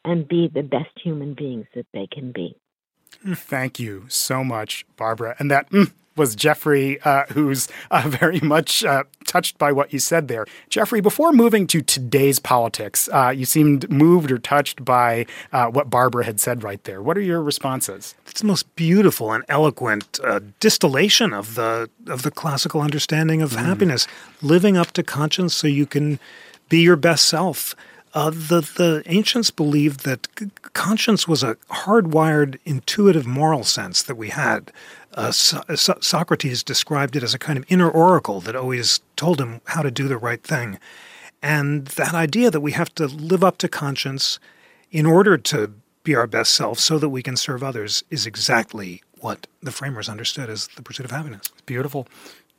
and 0.06 0.26
be 0.26 0.48
the 0.48 0.62
best 0.62 0.98
human 1.04 1.34
beings 1.34 1.66
that 1.74 1.86
they 1.92 2.08
can 2.10 2.32
be. 2.32 2.56
Thank 3.34 3.78
you 3.78 4.04
so 4.08 4.42
much, 4.42 4.84
Barbara. 4.96 5.36
And 5.38 5.50
that 5.50 5.70
mm, 5.70 5.90
was 6.16 6.34
Jeffrey, 6.34 7.00
uh, 7.02 7.24
who's 7.32 7.68
uh, 7.90 8.02
very 8.08 8.40
much 8.40 8.84
uh, 8.84 9.04
touched 9.26 9.58
by 9.58 9.72
what 9.72 9.92
you 9.92 9.98
said 9.98 10.28
there. 10.28 10.46
Jeffrey, 10.68 11.00
before 11.00 11.32
moving 11.32 11.66
to 11.68 11.80
today's 11.80 12.38
politics, 12.38 13.08
uh, 13.12 13.32
you 13.34 13.44
seemed 13.44 13.90
moved 13.90 14.30
or 14.30 14.38
touched 14.38 14.84
by 14.84 15.26
uh, 15.52 15.66
what 15.66 15.90
Barbara 15.90 16.24
had 16.24 16.40
said 16.40 16.62
right 16.62 16.82
there. 16.84 17.02
What 17.02 17.16
are 17.16 17.22
your 17.22 17.42
responses? 17.42 18.14
It's 18.26 18.40
the 18.40 18.46
most 18.46 18.74
beautiful 18.76 19.32
and 19.32 19.44
eloquent 19.48 20.20
uh, 20.22 20.40
distillation 20.60 21.32
of 21.32 21.54
the 21.54 21.88
of 22.06 22.22
the 22.22 22.30
classical 22.30 22.80
understanding 22.80 23.42
of 23.42 23.52
mm. 23.52 23.64
happiness, 23.64 24.06
living 24.40 24.76
up 24.76 24.92
to 24.92 25.02
conscience 25.02 25.54
so 25.54 25.66
you 25.66 25.86
can 25.86 26.18
be 26.68 26.80
your 26.80 26.96
best 26.96 27.26
self. 27.26 27.74
Uh, 28.14 28.30
the 28.30 28.60
the 28.76 29.02
ancients 29.06 29.50
believed 29.50 30.04
that 30.04 30.28
conscience 30.74 31.26
was 31.26 31.42
a 31.42 31.54
hardwired, 31.70 32.58
intuitive 32.64 33.26
moral 33.26 33.64
sense 33.64 34.02
that 34.02 34.16
we 34.16 34.28
had. 34.28 34.70
Uh, 35.14 35.30
so- 35.32 35.62
so- 35.74 35.98
Socrates 36.00 36.62
described 36.62 37.16
it 37.16 37.22
as 37.22 37.34
a 37.34 37.38
kind 37.38 37.58
of 37.58 37.64
inner 37.68 37.90
oracle 37.90 38.40
that 38.42 38.56
always 38.56 39.00
told 39.16 39.40
him 39.40 39.60
how 39.66 39.82
to 39.82 39.90
do 39.90 40.08
the 40.08 40.18
right 40.18 40.42
thing, 40.42 40.78
and 41.42 41.86
that 41.88 42.14
idea 42.14 42.50
that 42.50 42.60
we 42.60 42.72
have 42.72 42.94
to 42.96 43.06
live 43.06 43.42
up 43.42 43.58
to 43.58 43.68
conscience 43.68 44.38
in 44.90 45.06
order 45.06 45.38
to 45.38 45.72
be 46.04 46.14
our 46.14 46.26
best 46.26 46.52
self, 46.52 46.78
so 46.78 46.98
that 46.98 47.10
we 47.10 47.22
can 47.22 47.36
serve 47.36 47.62
others, 47.62 48.02
is 48.10 48.26
exactly 48.26 49.02
what 49.20 49.46
the 49.62 49.70
framers 49.70 50.08
understood 50.08 50.50
as 50.50 50.68
the 50.76 50.82
pursuit 50.82 51.04
of 51.04 51.12
happiness. 51.12 51.46
Beautiful. 51.64 52.08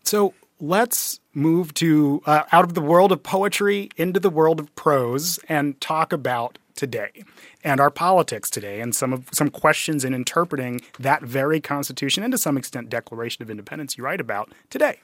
So 0.03 0.33
let's 0.59 1.19
move 1.33 1.73
to 1.75 2.21
uh, 2.25 2.43
out 2.51 2.63
of 2.63 2.73
the 2.73 2.81
world 2.81 3.11
of 3.11 3.23
poetry 3.23 3.89
into 3.97 4.19
the 4.19 4.29
world 4.29 4.59
of 4.59 4.73
prose 4.75 5.39
and 5.49 5.79
talk 5.81 6.13
about 6.13 6.57
today 6.75 7.23
and 7.63 7.79
our 7.79 7.91
politics 7.91 8.49
today 8.49 8.81
and 8.81 8.95
some 8.95 9.13
of 9.13 9.29
some 9.31 9.49
questions 9.49 10.03
in 10.03 10.13
interpreting 10.13 10.81
that 10.99 11.21
very 11.21 11.61
constitution 11.61 12.23
and 12.23 12.31
to 12.31 12.37
some 12.37 12.57
extent 12.57 12.89
declaration 12.89 13.43
of 13.43 13.49
independence 13.49 13.97
you 13.97 14.03
write 14.03 14.19
about 14.19 14.51
today 14.71 14.99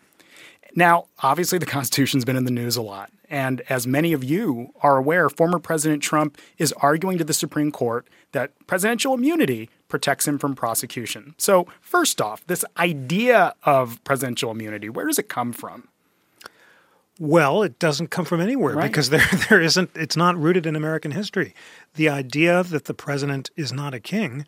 now 0.76 1.06
obviously 1.22 1.60
the 1.60 1.66
constitution's 1.66 2.26
been 2.26 2.36
in 2.36 2.46
the 2.46 2.52
news 2.52 2.76
a 2.76 2.82
lot 2.82 3.12
and 3.30 3.62
as 3.70 3.86
many 3.86 4.14
of 4.14 4.24
you 4.24 4.74
are 4.82 4.98
aware 4.98 5.30
former 5.30 5.60
president 5.60 6.02
trump 6.02 6.40
is 6.58 6.74
arguing 6.74 7.20
to 7.20 7.24
the 7.24 7.34
supreme 7.34 7.72
court 7.72 8.08
that 8.32 8.52
presidential 8.66 9.14
immunity 9.14 9.70
protects 9.90 10.28
him 10.28 10.38
from 10.38 10.56
prosecution. 10.56 11.34
So, 11.38 11.68
first 11.82 12.22
off, 12.22 12.46
this 12.48 12.64
idea 12.78 13.56
of 13.64 14.02
presidential 14.04 14.52
immunity, 14.52 14.88
where 14.88 15.08
does 15.08 15.20
it 15.20 15.28
come 15.28 15.52
from? 15.52 15.89
Well, 17.20 17.64
it 17.64 17.78
doesn't 17.80 18.08
come 18.08 18.24
from 18.24 18.40
anywhere 18.40 18.76
right. 18.76 18.90
because 18.90 19.10
there 19.10 19.28
there 19.50 19.62
isn't 19.62 19.92
it's 19.94 20.16
not 20.16 20.38
rooted 20.38 20.66
in 20.66 20.76
American 20.76 21.12
history. 21.12 21.54
The 21.96 22.10
idea 22.10 22.64
that 22.64 22.86
the 22.86 22.94
president 22.94 23.52
is 23.58 23.74
not 23.74 23.94
a 23.94 24.00
king 24.00 24.46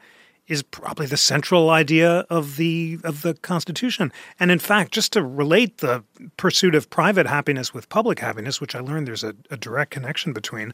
is 0.48 0.64
probably 0.64 1.06
the 1.06 1.18
central 1.18 1.70
idea 1.70 2.26
of 2.30 2.56
the 2.56 2.98
of 3.04 3.22
the 3.22 3.34
Constitution. 3.36 4.12
And 4.40 4.52
in 4.52 4.60
fact, 4.60 4.92
just 4.94 5.14
to 5.14 5.24
relate 5.24 5.80
the 5.80 6.04
pursuit 6.38 6.74
of 6.74 6.90
private 6.90 7.28
happiness 7.28 7.74
with 7.74 7.90
public 7.90 8.20
happiness, 8.20 8.60
which 8.60 8.74
I 8.74 8.80
learned 8.80 9.08
there's 9.08 9.24
a, 9.24 9.36
a 9.50 9.58
direct 9.58 9.92
connection 9.92 10.32
between, 10.34 10.74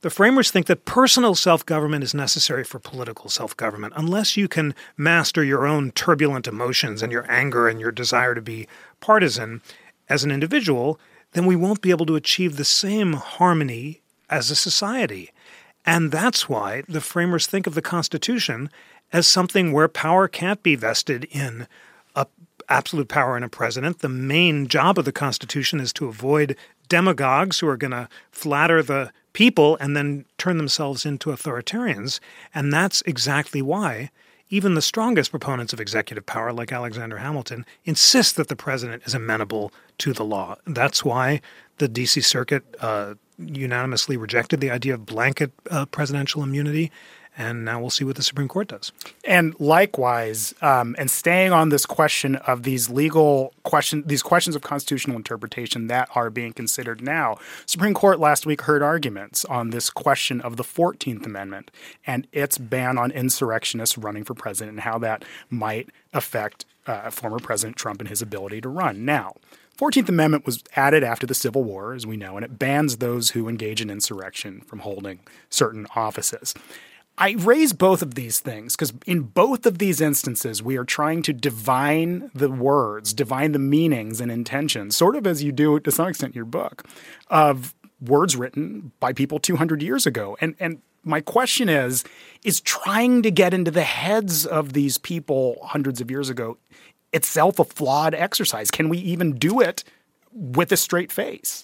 the 0.00 0.10
framers 0.10 0.50
think 0.50 0.66
that 0.66 0.84
personal 0.84 1.34
self 1.34 1.64
government 1.66 2.04
is 2.04 2.14
necessary 2.14 2.62
for 2.62 2.78
political 2.78 3.28
self 3.28 3.56
government. 3.56 3.94
Unless 3.96 4.36
you 4.36 4.48
can 4.48 4.74
master 4.96 5.42
your 5.42 5.66
own 5.66 5.90
turbulent 5.92 6.46
emotions 6.46 7.02
and 7.02 7.10
your 7.10 7.30
anger 7.30 7.68
and 7.68 7.80
your 7.80 7.90
desire 7.90 8.34
to 8.34 8.42
be 8.42 8.68
partisan 9.00 9.62
as 10.08 10.22
an 10.22 10.30
individual, 10.30 11.00
then 11.34 11.46
we 11.46 11.56
won't 11.56 11.82
be 11.82 11.90
able 11.90 12.06
to 12.06 12.16
achieve 12.16 12.56
the 12.56 12.64
same 12.64 13.12
harmony 13.12 14.00
as 14.30 14.50
a 14.50 14.56
society. 14.56 15.30
And 15.84 16.10
that's 16.10 16.48
why 16.48 16.82
the 16.88 17.00
framers 17.00 17.46
think 17.46 17.66
of 17.66 17.74
the 17.74 17.82
Constitution 17.82 18.70
as 19.12 19.26
something 19.26 19.72
where 19.72 19.88
power 19.88 20.26
can't 20.26 20.62
be 20.62 20.74
vested 20.74 21.24
in 21.24 21.68
a 22.16 22.26
absolute 22.68 23.08
power 23.08 23.36
in 23.36 23.42
a 23.42 23.48
president. 23.48 23.98
The 23.98 24.08
main 24.08 24.66
job 24.68 24.98
of 24.98 25.04
the 25.04 25.12
Constitution 25.12 25.80
is 25.80 25.92
to 25.94 26.08
avoid 26.08 26.56
demagogues 26.88 27.60
who 27.60 27.68
are 27.68 27.76
going 27.76 27.90
to 27.90 28.08
flatter 28.30 28.82
the 28.82 29.12
people 29.34 29.76
and 29.80 29.96
then 29.96 30.24
turn 30.38 30.56
themselves 30.56 31.04
into 31.04 31.30
authoritarians. 31.30 32.20
And 32.54 32.72
that's 32.72 33.02
exactly 33.02 33.60
why 33.60 34.10
even 34.50 34.74
the 34.74 34.82
strongest 34.82 35.30
proponents 35.30 35.72
of 35.72 35.80
executive 35.80 36.26
power, 36.26 36.52
like 36.52 36.72
Alexander 36.72 37.18
Hamilton, 37.18 37.64
insist 37.84 38.36
that 38.36 38.48
the 38.48 38.56
president 38.56 39.02
is 39.06 39.14
amenable 39.14 39.72
to 39.98 40.12
the 40.12 40.24
law. 40.24 40.56
That's 40.66 41.04
why 41.04 41.40
the 41.78 41.88
D.C. 41.88 42.20
Circuit 42.20 42.62
uh, 42.80 43.14
unanimously 43.38 44.16
rejected 44.16 44.60
the 44.60 44.70
idea 44.70 44.94
of 44.94 45.06
blanket 45.06 45.52
uh, 45.70 45.86
presidential 45.86 46.42
immunity 46.42 46.92
and 47.36 47.64
now 47.64 47.80
we'll 47.80 47.90
see 47.90 48.04
what 48.04 48.16
the 48.16 48.22
Supreme 48.22 48.48
Court 48.48 48.68
does. 48.68 48.92
And 49.24 49.58
likewise, 49.58 50.54
um, 50.62 50.94
and 50.98 51.10
staying 51.10 51.52
on 51.52 51.68
this 51.68 51.84
question 51.86 52.36
of 52.36 52.62
these 52.62 52.88
legal 52.88 53.52
question, 53.64 54.04
these 54.06 54.22
questions 54.22 54.54
of 54.54 54.62
constitutional 54.62 55.16
interpretation 55.16 55.88
that 55.88 56.08
are 56.14 56.30
being 56.30 56.52
considered 56.52 57.02
now, 57.02 57.36
Supreme 57.66 57.94
Court 57.94 58.20
last 58.20 58.46
week 58.46 58.62
heard 58.62 58.82
arguments 58.82 59.44
on 59.46 59.70
this 59.70 59.90
question 59.90 60.40
of 60.40 60.56
the 60.56 60.64
Fourteenth 60.64 61.26
Amendment 61.26 61.70
and 62.06 62.26
its 62.32 62.58
ban 62.58 62.98
on 62.98 63.10
insurrectionists 63.10 63.98
running 63.98 64.24
for 64.24 64.34
president 64.34 64.74
and 64.74 64.80
how 64.80 64.98
that 64.98 65.24
might 65.50 65.88
affect 66.12 66.64
uh, 66.86 67.10
former 67.10 67.38
President 67.38 67.76
Trump 67.76 68.00
and 68.00 68.08
his 68.08 68.22
ability 68.22 68.60
to 68.60 68.68
run. 68.68 69.04
Now. 69.04 69.34
14th 69.76 70.08
Amendment 70.08 70.46
was 70.46 70.62
added 70.76 71.02
after 71.02 71.26
the 71.26 71.34
Civil 71.34 71.64
War, 71.64 71.94
as 71.94 72.06
we 72.06 72.16
know, 72.16 72.36
and 72.36 72.44
it 72.44 72.60
bans 72.60 72.98
those 72.98 73.30
who 73.30 73.48
engage 73.48 73.80
in 73.80 73.90
insurrection 73.90 74.60
from 74.60 74.78
holding 74.78 75.18
certain 75.50 75.88
offices. 75.96 76.54
I 77.16 77.36
raise 77.38 77.72
both 77.72 78.02
of 78.02 78.14
these 78.14 78.40
things 78.40 78.74
because 78.74 78.92
in 79.06 79.22
both 79.22 79.66
of 79.66 79.78
these 79.78 80.00
instances, 80.00 80.62
we 80.62 80.76
are 80.76 80.84
trying 80.84 81.22
to 81.22 81.32
divine 81.32 82.30
the 82.34 82.50
words, 82.50 83.12
divine 83.12 83.52
the 83.52 83.60
meanings 83.60 84.20
and 84.20 84.32
intentions, 84.32 84.96
sort 84.96 85.14
of 85.14 85.26
as 85.26 85.42
you 85.42 85.52
do 85.52 85.78
to 85.78 85.92
some 85.92 86.08
extent 86.08 86.32
in 86.34 86.36
your 86.36 86.44
book, 86.44 86.84
of 87.28 87.74
words 88.00 88.34
written 88.34 88.90
by 88.98 89.12
people 89.12 89.38
200 89.38 89.80
years 89.80 90.06
ago. 90.06 90.36
And, 90.40 90.56
and 90.58 90.82
my 91.04 91.20
question 91.20 91.68
is 91.68 92.04
is 92.42 92.60
trying 92.60 93.22
to 93.22 93.30
get 93.30 93.54
into 93.54 93.70
the 93.70 93.84
heads 93.84 94.44
of 94.44 94.72
these 94.72 94.98
people 94.98 95.58
hundreds 95.62 96.00
of 96.00 96.10
years 96.10 96.28
ago 96.28 96.58
itself 97.12 97.58
a 97.60 97.64
flawed 97.64 98.14
exercise? 98.14 98.70
Can 98.70 98.88
we 98.88 98.98
even 98.98 99.36
do 99.36 99.60
it 99.60 99.84
with 100.32 100.72
a 100.72 100.76
straight 100.76 101.12
face? 101.12 101.62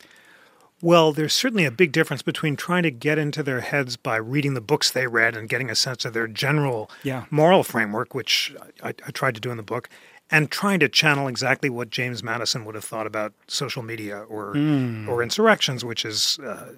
Well, 0.83 1.13
there's 1.13 1.35
certainly 1.35 1.65
a 1.65 1.71
big 1.71 1.93
difference 1.93 2.23
between 2.23 2.57
trying 2.57 2.85
to 2.85 2.91
get 2.91 3.19
into 3.19 3.43
their 3.43 3.61
heads 3.61 3.97
by 3.97 4.17
reading 4.17 4.55
the 4.55 4.61
books 4.61 4.91
they 4.91 5.07
read 5.07 5.37
and 5.37 5.49
getting 5.49 5.71
a 5.71 5.75
sense 5.75 6.05
of 6.05 6.15
their 6.15 6.27
general 6.27 6.91
yeah. 7.03 7.27
moral 7.31 7.63
framework, 7.63 8.15
which 8.15 8.55
I, 8.83 8.89
I, 8.89 9.11
tried 9.11 9.35
to 9.35 9.41
do 9.41 9.51
in 9.51 9.59
the 9.59 9.63
book, 9.63 9.91
and 10.31 10.51
trying 10.51 10.81
to 10.81 10.89
channel 10.89 11.29
exactly 11.29 11.69
what 11.69 11.91
James 11.91 12.23
Madison 12.23 12.65
would 12.65 12.75
have 12.75 12.85
thought 12.85 13.07
about 13.07 13.35
social 13.47 13.83
media 13.83 14.21
or 14.21 14.55
mm. 14.55 15.07
or 15.07 15.23
insurrections, 15.23 15.85
which 15.85 16.05
is 16.05 16.39
uh, 16.39 16.73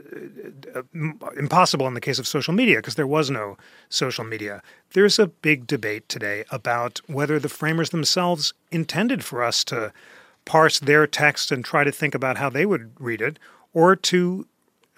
uh, 0.74 0.82
impossible 1.36 1.86
in 1.86 1.94
the 1.94 2.00
case 2.00 2.18
of 2.18 2.26
social 2.26 2.54
media 2.54 2.78
because 2.78 2.96
there 2.96 3.06
was 3.06 3.30
no 3.30 3.56
social 3.88 4.24
media. 4.24 4.62
There's 4.94 5.18
a 5.18 5.28
big 5.28 5.66
debate 5.66 6.08
today 6.08 6.44
about 6.50 7.00
whether 7.06 7.38
the 7.38 7.48
framers 7.48 7.90
themselves 7.90 8.52
intended 8.72 9.24
for 9.24 9.44
us 9.44 9.62
to 9.64 9.92
parse 10.44 10.80
their 10.80 11.06
text 11.06 11.52
and 11.52 11.64
try 11.64 11.84
to 11.84 11.92
think 11.92 12.16
about 12.16 12.38
how 12.38 12.50
they 12.50 12.66
would 12.66 12.92
read 12.98 13.20
it 13.20 13.38
or 13.74 13.96
to 13.96 14.46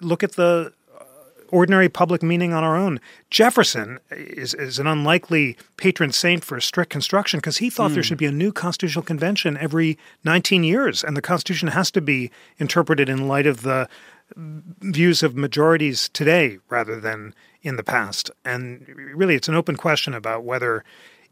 look 0.01 0.23
at 0.23 0.33
the 0.33 0.73
uh, 0.99 1.03
ordinary 1.49 1.89
public 1.89 2.21
meaning 2.21 2.53
on 2.53 2.63
our 2.63 2.75
own. 2.75 2.99
Jefferson 3.29 3.99
is, 4.11 4.53
is 4.53 4.79
an 4.79 4.87
unlikely 4.87 5.57
patron 5.77 6.11
saint 6.11 6.43
for 6.43 6.59
strict 6.59 6.91
construction 6.91 7.39
because 7.39 7.57
he 7.57 7.69
thought 7.69 7.91
mm. 7.91 7.95
there 7.95 8.03
hmm. 8.03 8.07
should 8.07 8.17
be 8.17 8.25
a 8.25 8.31
new 8.31 8.51
constitutional 8.51 9.03
convention 9.03 9.57
every 9.57 9.97
19 10.23 10.63
years, 10.63 11.03
and 11.03 11.15
the 11.15 11.21
Constitution 11.21 11.69
has 11.69 11.91
to 11.91 12.01
be 12.01 12.31
interpreted 12.57 13.09
in 13.09 13.27
light 13.27 13.47
of 13.47 13.61
the 13.61 13.87
views 14.35 15.23
of 15.23 15.35
majorities 15.35 16.09
today 16.09 16.57
rather 16.69 16.99
than 16.99 17.33
in 17.61 17.75
the 17.75 17.83
past. 17.83 18.31
And 18.43 18.87
really, 19.13 19.35
it's 19.35 19.47
an 19.47 19.55
open 19.55 19.75
question 19.75 20.13
about 20.13 20.43
whether 20.43 20.83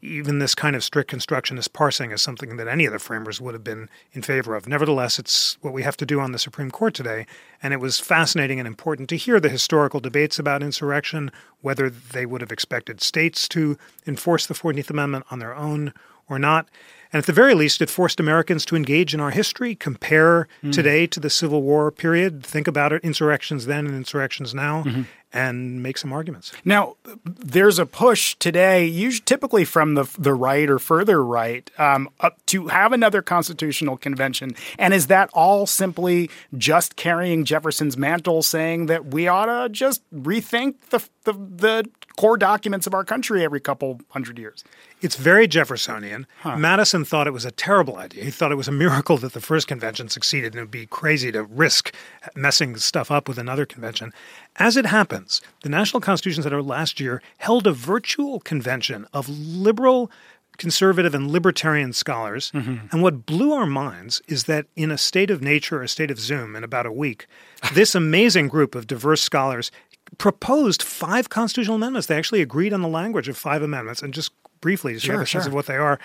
even 0.03 0.39
this 0.39 0.53
kind 0.53 0.75
of 0.75 0.83
strict 0.83 1.09
constructionist 1.09 1.71
parsing 1.71 2.11
is 2.11 2.21
something 2.21 2.57
that 2.57 2.67
any 2.67 2.85
of 2.85 2.91
the 2.91 2.99
framers 2.99 3.39
would 3.39 3.53
have 3.53 3.63
been 3.63 3.89
in 4.11 4.21
favor 4.21 4.55
of. 4.55 4.67
Nevertheless, 4.67 5.17
it's 5.17 5.57
what 5.61 5.73
we 5.73 5.83
have 5.83 5.95
to 5.97 6.05
do 6.05 6.19
on 6.19 6.33
the 6.33 6.39
Supreme 6.39 6.69
Court 6.69 6.93
today. 6.93 7.25
And 7.61 7.73
it 7.73 7.79
was 7.79 7.99
fascinating 7.99 8.59
and 8.59 8.67
important 8.67 9.07
to 9.09 9.17
hear 9.17 9.39
the 9.39 9.49
historical 9.49 10.01
debates 10.01 10.37
about 10.37 10.61
insurrection, 10.61 11.31
whether 11.61 11.89
they 11.89 12.25
would 12.25 12.41
have 12.41 12.51
expected 12.51 13.01
states 13.01 13.47
to 13.49 13.77
enforce 14.05 14.45
the 14.45 14.53
14th 14.53 14.89
Amendment 14.89 15.25
on 15.31 15.39
their 15.39 15.55
own 15.55 15.93
or 16.27 16.37
not. 16.37 16.67
And 17.11 17.19
at 17.19 17.27
the 17.27 17.33
very 17.33 17.53
least, 17.53 17.81
it 17.81 17.91
forced 17.91 18.19
Americans 18.19 18.65
to 18.65 18.75
engage 18.75 19.13
in 19.13 19.19
our 19.19 19.29
history, 19.29 19.75
compare 19.75 20.47
mm. 20.63 20.73
today 20.73 21.05
to 21.07 21.19
the 21.19 21.29
Civil 21.29 21.61
War 21.61 21.91
period, 21.91 22.43
think 22.43 22.67
about 22.67 22.91
it, 22.91 23.03
insurrections 23.03 23.67
then 23.67 23.85
and 23.85 23.95
insurrections 23.95 24.53
now, 24.53 24.83
mm-hmm. 24.83 25.03
And 25.33 25.81
make 25.81 25.97
some 25.97 26.13
arguments. 26.13 26.53
Now, 26.63 26.95
there's 27.25 27.79
a 27.79 27.85
push 27.85 28.35
today, 28.35 28.85
usually 28.85 29.23
typically 29.25 29.65
from 29.65 29.95
the 29.95 30.09
the 30.17 30.33
right 30.33 30.69
or 30.69 30.79
further 30.79 31.23
right, 31.23 31.69
um, 31.79 32.09
to 32.47 32.67
have 32.67 32.93
another 32.93 33.21
constitutional 33.21 33.97
convention. 33.97 34.55
And 34.77 34.93
is 34.93 35.07
that 35.07 35.29
all 35.33 35.65
simply 35.65 36.29
just 36.57 36.95
carrying 36.95 37.45
Jefferson's 37.45 37.97
mantle, 37.97 38.43
saying 38.43 38.85
that 38.87 39.07
we 39.07 39.27
ought 39.27 39.47
to 39.47 39.69
just 39.69 40.01
rethink 40.13 40.75
the 40.89 40.99
the, 41.23 41.33
the 41.33 41.89
core 42.17 42.37
documents 42.37 42.87
of 42.87 42.93
our 42.93 43.03
country 43.03 43.43
every 43.43 43.59
couple 43.59 43.99
hundred 44.09 44.37
years? 44.37 44.63
It's 45.01 45.15
very 45.15 45.47
Jeffersonian. 45.47 46.27
Huh. 46.41 46.57
Madison 46.57 47.03
thought 47.03 47.27
it 47.27 47.33
was 47.33 47.45
a 47.45 47.51
terrible 47.51 47.97
idea. 47.97 48.23
He 48.23 48.31
thought 48.31 48.51
it 48.51 48.55
was 48.55 48.67
a 48.67 48.71
miracle 48.71 49.17
that 49.17 49.33
the 49.33 49.41
first 49.41 49.67
convention 49.67 50.09
succeeded, 50.09 50.53
and 50.53 50.59
it 50.59 50.63
would 50.63 50.71
be 50.71 50.85
crazy 50.85 51.31
to 51.31 51.43
risk 51.43 51.93
messing 52.35 52.77
stuff 52.77 53.11
up 53.11 53.27
with 53.27 53.37
another 53.37 53.65
convention. 53.65 54.13
As 54.57 54.77
it 54.77 54.85
happens, 54.85 55.41
the 55.63 55.69
National 55.69 56.01
Constitution 56.01 56.43
Center 56.43 56.61
last 56.61 56.99
year 56.99 57.21
held 57.37 57.67
a 57.67 57.73
virtual 57.73 58.39
convention 58.39 59.07
of 59.13 59.27
liberal, 59.27 60.11
conservative, 60.57 61.15
and 61.15 61.31
libertarian 61.31 61.91
scholars. 61.93 62.51
Mm-hmm. 62.53 62.87
And 62.91 63.01
what 63.01 63.25
blew 63.25 63.53
our 63.53 63.65
minds 63.65 64.21
is 64.27 64.43
that 64.43 64.67
in 64.75 64.91
a 64.91 64.97
state 64.97 65.31
of 65.31 65.41
nature, 65.41 65.81
a 65.81 65.87
state 65.87 66.11
of 66.11 66.19
Zoom, 66.19 66.55
in 66.55 66.63
about 66.63 66.85
a 66.85 66.91
week, 66.91 67.25
this 67.73 67.95
amazing 67.95 68.47
group 68.47 68.75
of 68.75 68.87
diverse 68.87 69.21
scholars 69.21 69.71
proposed 70.17 70.83
five 70.83 71.29
constitutional 71.29 71.75
amendments. 71.75 72.07
They 72.07 72.17
actually 72.17 72.41
agreed 72.41 72.73
on 72.73 72.81
the 72.81 72.87
language 72.87 73.27
of 73.27 73.37
five 73.37 73.61
amendments 73.61 74.01
and 74.01 74.13
just 74.13 74.31
briefly 74.61 74.93
so 74.95 74.99
sure, 74.99 75.13
you 75.13 75.19
have 75.19 75.23
a 75.23 75.25
sure. 75.27 75.41
sense 75.41 75.47
of 75.47 75.53
what 75.53 75.65
they 75.65 75.77
are. 75.77 75.99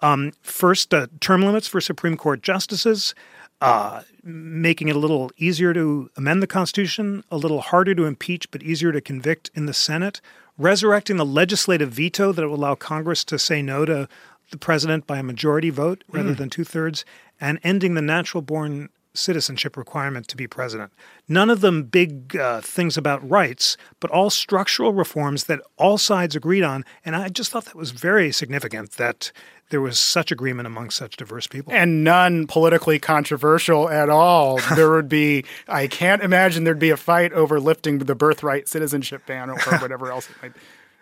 Um, 0.00 0.32
first, 0.42 0.94
uh, 0.94 1.06
term 1.20 1.42
limits 1.42 1.66
for 1.66 1.80
Supreme 1.80 2.16
Court 2.16 2.42
justices, 2.42 3.14
uh, 3.60 4.02
making 4.24 4.88
it 4.88 4.96
a 4.96 4.98
little 4.98 5.30
easier 5.36 5.74
to 5.74 6.10
amend 6.16 6.42
the 6.42 6.46
Constitution, 6.46 7.22
a 7.30 7.36
little 7.36 7.60
harder 7.60 7.94
to 7.94 8.06
impeach, 8.06 8.50
but 8.50 8.62
easier 8.62 8.92
to 8.92 9.00
convict 9.00 9.50
in 9.54 9.66
the 9.66 9.74
Senate, 9.74 10.20
resurrecting 10.56 11.16
the 11.16 11.26
legislative 11.26 11.90
veto 11.90 12.32
that 12.32 12.48
will 12.48 12.54
allow 12.54 12.74
Congress 12.74 13.24
to 13.24 13.38
say 13.38 13.60
no 13.60 13.84
to 13.84 14.08
the 14.50 14.56
president 14.56 15.06
by 15.06 15.18
a 15.18 15.22
majority 15.22 15.70
vote 15.70 16.02
rather 16.10 16.32
mm. 16.32 16.38
than 16.38 16.50
two 16.50 16.64
thirds, 16.64 17.04
and 17.40 17.60
ending 17.62 17.94
the 17.94 18.02
natural 18.02 18.42
born 18.42 18.88
citizenship 19.14 19.76
requirement 19.76 20.28
to 20.28 20.36
be 20.36 20.46
president. 20.46 20.92
None 21.28 21.50
of 21.50 21.60
them 21.60 21.84
big 21.84 22.36
uh, 22.36 22.60
things 22.60 22.96
about 22.96 23.28
rights, 23.28 23.76
but 23.98 24.10
all 24.10 24.30
structural 24.30 24.92
reforms 24.92 25.44
that 25.44 25.60
all 25.76 25.98
sides 25.98 26.36
agreed 26.36 26.62
on. 26.62 26.84
And 27.04 27.16
I 27.16 27.28
just 27.28 27.50
thought 27.50 27.64
that 27.66 27.76
was 27.76 27.90
very 27.90 28.32
significant 28.32 28.92
that 28.92 29.32
there 29.70 29.80
was 29.80 29.98
such 29.98 30.30
agreement 30.30 30.66
among 30.66 30.90
such 30.90 31.16
diverse 31.16 31.46
people. 31.46 31.72
And 31.72 32.04
none 32.04 32.46
politically 32.46 32.98
controversial 32.98 33.88
at 33.88 34.08
all. 34.08 34.58
there 34.74 34.90
would 34.90 35.08
be, 35.08 35.44
I 35.68 35.86
can't 35.86 36.22
imagine 36.22 36.64
there'd 36.64 36.78
be 36.78 36.90
a 36.90 36.96
fight 36.96 37.32
over 37.32 37.58
lifting 37.58 37.98
the 37.98 38.14
birthright 38.14 38.68
citizenship 38.68 39.26
ban 39.26 39.50
or 39.50 39.56
whatever 39.78 40.10
else 40.10 40.28
it 40.28 40.36
might 40.42 40.54
be. 40.54 40.60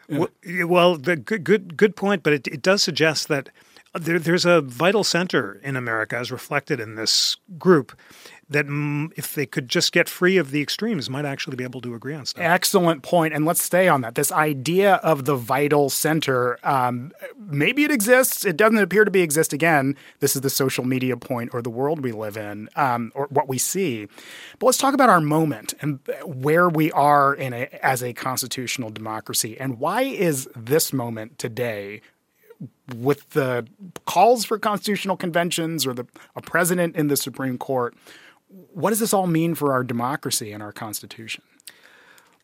Yeah. 0.08 0.64
Well, 0.64 0.96
the 0.96 1.16
good, 1.16 1.44
good, 1.44 1.76
good 1.76 1.94
point, 1.94 2.22
but 2.22 2.32
it, 2.32 2.46
it 2.46 2.62
does 2.62 2.82
suggest 2.82 3.28
that 3.28 3.50
there, 3.94 4.18
there's 4.18 4.44
a 4.44 4.60
vital 4.60 5.04
center 5.04 5.60
in 5.62 5.76
America, 5.76 6.16
as 6.16 6.30
reflected 6.30 6.80
in 6.80 6.94
this 6.94 7.36
group, 7.58 7.98
that 8.50 8.64
if 9.16 9.34
they 9.34 9.44
could 9.44 9.68
just 9.68 9.92
get 9.92 10.08
free 10.08 10.38
of 10.38 10.50
the 10.50 10.62
extremes, 10.62 11.10
might 11.10 11.26
actually 11.26 11.56
be 11.56 11.64
able 11.64 11.82
to 11.82 11.94
agree 11.94 12.14
on 12.14 12.24
stuff. 12.24 12.42
Excellent 12.42 13.02
point, 13.02 13.34
and 13.34 13.44
let's 13.44 13.62
stay 13.62 13.88
on 13.88 14.00
that. 14.00 14.14
This 14.14 14.32
idea 14.32 14.94
of 14.96 15.26
the 15.26 15.36
vital 15.36 15.90
center, 15.90 16.58
um, 16.64 17.12
maybe 17.36 17.84
it 17.84 17.90
exists. 17.90 18.46
It 18.46 18.56
doesn't 18.56 18.78
appear 18.78 19.04
to 19.04 19.10
be 19.10 19.20
exist 19.20 19.52
again. 19.52 19.96
This 20.20 20.34
is 20.34 20.40
the 20.40 20.50
social 20.50 20.84
media 20.84 21.16
point, 21.16 21.50
or 21.52 21.60
the 21.60 21.70
world 21.70 22.00
we 22.00 22.12
live 22.12 22.38
in, 22.38 22.70
um, 22.74 23.12
or 23.14 23.26
what 23.26 23.48
we 23.48 23.58
see. 23.58 24.06
But 24.58 24.66
let's 24.66 24.78
talk 24.78 24.94
about 24.94 25.10
our 25.10 25.20
moment 25.20 25.74
and 25.80 26.00
where 26.24 26.70
we 26.70 26.90
are 26.92 27.34
in 27.34 27.52
a, 27.52 27.68
as 27.82 28.02
a 28.02 28.14
constitutional 28.14 28.88
democracy, 28.88 29.60
and 29.60 29.78
why 29.78 30.02
is 30.02 30.48
this 30.56 30.92
moment 30.92 31.38
today 31.38 32.00
with 32.96 33.30
the 33.30 33.66
calls 34.06 34.44
for 34.44 34.58
constitutional 34.58 35.16
conventions 35.16 35.86
or 35.86 35.94
the 35.94 36.06
a 36.34 36.40
president 36.40 36.96
in 36.96 37.08
the 37.08 37.16
Supreme 37.16 37.58
Court, 37.58 37.94
what 38.72 38.90
does 38.90 39.00
this 39.00 39.12
all 39.12 39.26
mean 39.26 39.54
for 39.54 39.72
our 39.72 39.84
democracy 39.84 40.52
and 40.52 40.62
our 40.62 40.72
Constitution? 40.72 41.42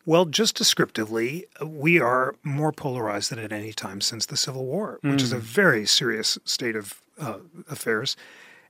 Well, 0.06 0.26
just 0.26 0.54
descriptively, 0.56 1.46
we 1.64 1.98
are 1.98 2.36
more 2.42 2.72
polarized 2.72 3.30
than 3.30 3.38
at 3.38 3.52
any 3.52 3.72
time 3.72 4.02
since 4.02 4.26
the 4.26 4.36
Civil 4.36 4.66
War, 4.66 4.98
which 5.00 5.20
mm. 5.20 5.22
is 5.22 5.32
a 5.32 5.38
mm. 5.38 5.40
very 5.40 5.86
serious 5.86 6.38
state 6.44 6.76
of 6.76 7.00
uh, 7.18 7.38
affairs. 7.70 8.16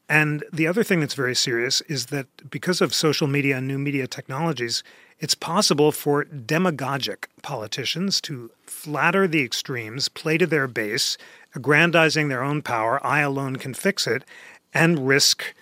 And 0.08 0.44
the 0.52 0.66
other 0.66 0.84
thing 0.84 1.00
that's 1.00 1.14
very 1.14 1.34
serious 1.34 1.80
is 1.82 2.06
that 2.06 2.26
because 2.50 2.80
of 2.80 2.94
social 2.94 3.26
media 3.26 3.56
and 3.56 3.66
new 3.66 3.78
media 3.78 4.06
technologies, 4.06 4.82
it's 5.18 5.34
possible 5.34 5.92
for 5.92 6.24
demagogic 6.24 7.28
politicians 7.42 8.20
to 8.22 8.50
flatter 8.66 9.26
the 9.26 9.42
extremes, 9.42 10.08
play 10.08 10.36
to 10.38 10.46
their 10.46 10.66
base, 10.66 11.16
aggrandizing 11.54 12.28
their 12.28 12.42
own 12.42 12.60
power, 12.60 13.04
I 13.06 13.20
alone 13.20 13.56
can 13.56 13.72
fix 13.72 14.06
it, 14.06 14.24
and 14.74 15.06
risk 15.06 15.54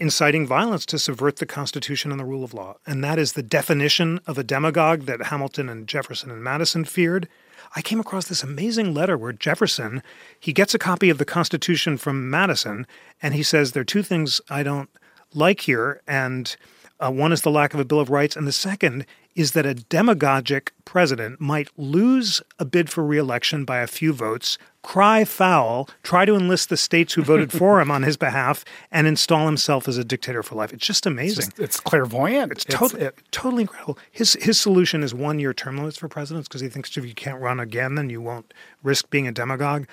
inciting 0.00 0.46
violence 0.46 0.84
to 0.86 0.98
subvert 0.98 1.36
the 1.36 1.46
Constitution 1.46 2.10
and 2.10 2.18
the 2.18 2.24
rule 2.24 2.42
of 2.42 2.54
law. 2.54 2.76
And 2.86 3.04
that 3.04 3.18
is 3.18 3.34
the 3.34 3.42
definition 3.42 4.20
of 4.26 4.38
a 4.38 4.44
demagogue 4.44 5.02
that 5.02 5.26
Hamilton 5.26 5.68
and 5.68 5.86
Jefferson 5.86 6.30
and 6.30 6.42
Madison 6.42 6.84
feared. 6.84 7.28
I 7.76 7.82
came 7.82 7.98
across 7.98 8.26
this 8.26 8.44
amazing 8.44 8.94
letter 8.94 9.18
where 9.18 9.32
Jefferson, 9.32 10.02
he 10.38 10.52
gets 10.52 10.74
a 10.74 10.78
copy 10.78 11.10
of 11.10 11.18
the 11.18 11.24
Constitution 11.24 11.96
from 11.96 12.30
Madison, 12.30 12.86
and 13.20 13.34
he 13.34 13.42
says, 13.42 13.72
There 13.72 13.80
are 13.80 13.84
two 13.84 14.02
things 14.02 14.40
I 14.48 14.62
don't 14.62 14.88
like 15.34 15.62
here, 15.62 16.00
and 16.06 16.54
uh, 17.00 17.10
one 17.10 17.32
is 17.32 17.42
the 17.42 17.50
lack 17.50 17.74
of 17.74 17.80
a 17.80 17.84
Bill 17.84 17.98
of 17.98 18.10
Rights, 18.10 18.36
and 18.36 18.46
the 18.46 18.52
second 18.52 19.06
is 19.34 19.52
that 19.52 19.66
a 19.66 19.74
demagogic 19.74 20.72
president 20.84 21.40
might 21.40 21.68
lose 21.76 22.40
a 22.58 22.64
bid 22.64 22.88
for 22.88 23.04
reelection 23.04 23.64
by 23.64 23.78
a 23.78 23.86
few 23.86 24.12
votes, 24.12 24.58
cry 24.82 25.24
foul, 25.24 25.88
try 26.02 26.24
to 26.24 26.36
enlist 26.36 26.68
the 26.68 26.76
states 26.76 27.14
who 27.14 27.22
voted 27.22 27.50
for 27.50 27.80
him 27.80 27.90
on 27.90 28.02
his 28.02 28.16
behalf, 28.16 28.64
and 28.92 29.06
install 29.06 29.46
himself 29.46 29.88
as 29.88 29.98
a 29.98 30.04
dictator 30.04 30.42
for 30.42 30.54
life. 30.54 30.72
It's 30.72 30.86
just 30.86 31.06
amazing. 31.06 31.38
It's, 31.38 31.46
just, 31.46 31.58
it's 31.58 31.80
clairvoyant. 31.80 32.52
It's, 32.52 32.64
it's 32.64 32.74
totally, 32.74 33.02
it, 33.02 33.18
totally 33.32 33.62
incredible. 33.62 33.98
His 34.12 34.34
his 34.34 34.60
solution 34.60 35.02
is 35.02 35.14
one 35.14 35.38
year 35.38 35.52
term 35.52 35.78
limits 35.78 35.96
for 35.96 36.08
presidents 36.08 36.48
because 36.48 36.60
he 36.60 36.68
thinks 36.68 36.96
if 36.96 37.04
you 37.04 37.14
can't 37.14 37.40
run 37.40 37.58
again, 37.58 37.96
then 37.96 38.10
you 38.10 38.20
won't 38.20 38.54
risk 38.82 39.10
being 39.10 39.26
a 39.26 39.32
demagogue. 39.32 39.86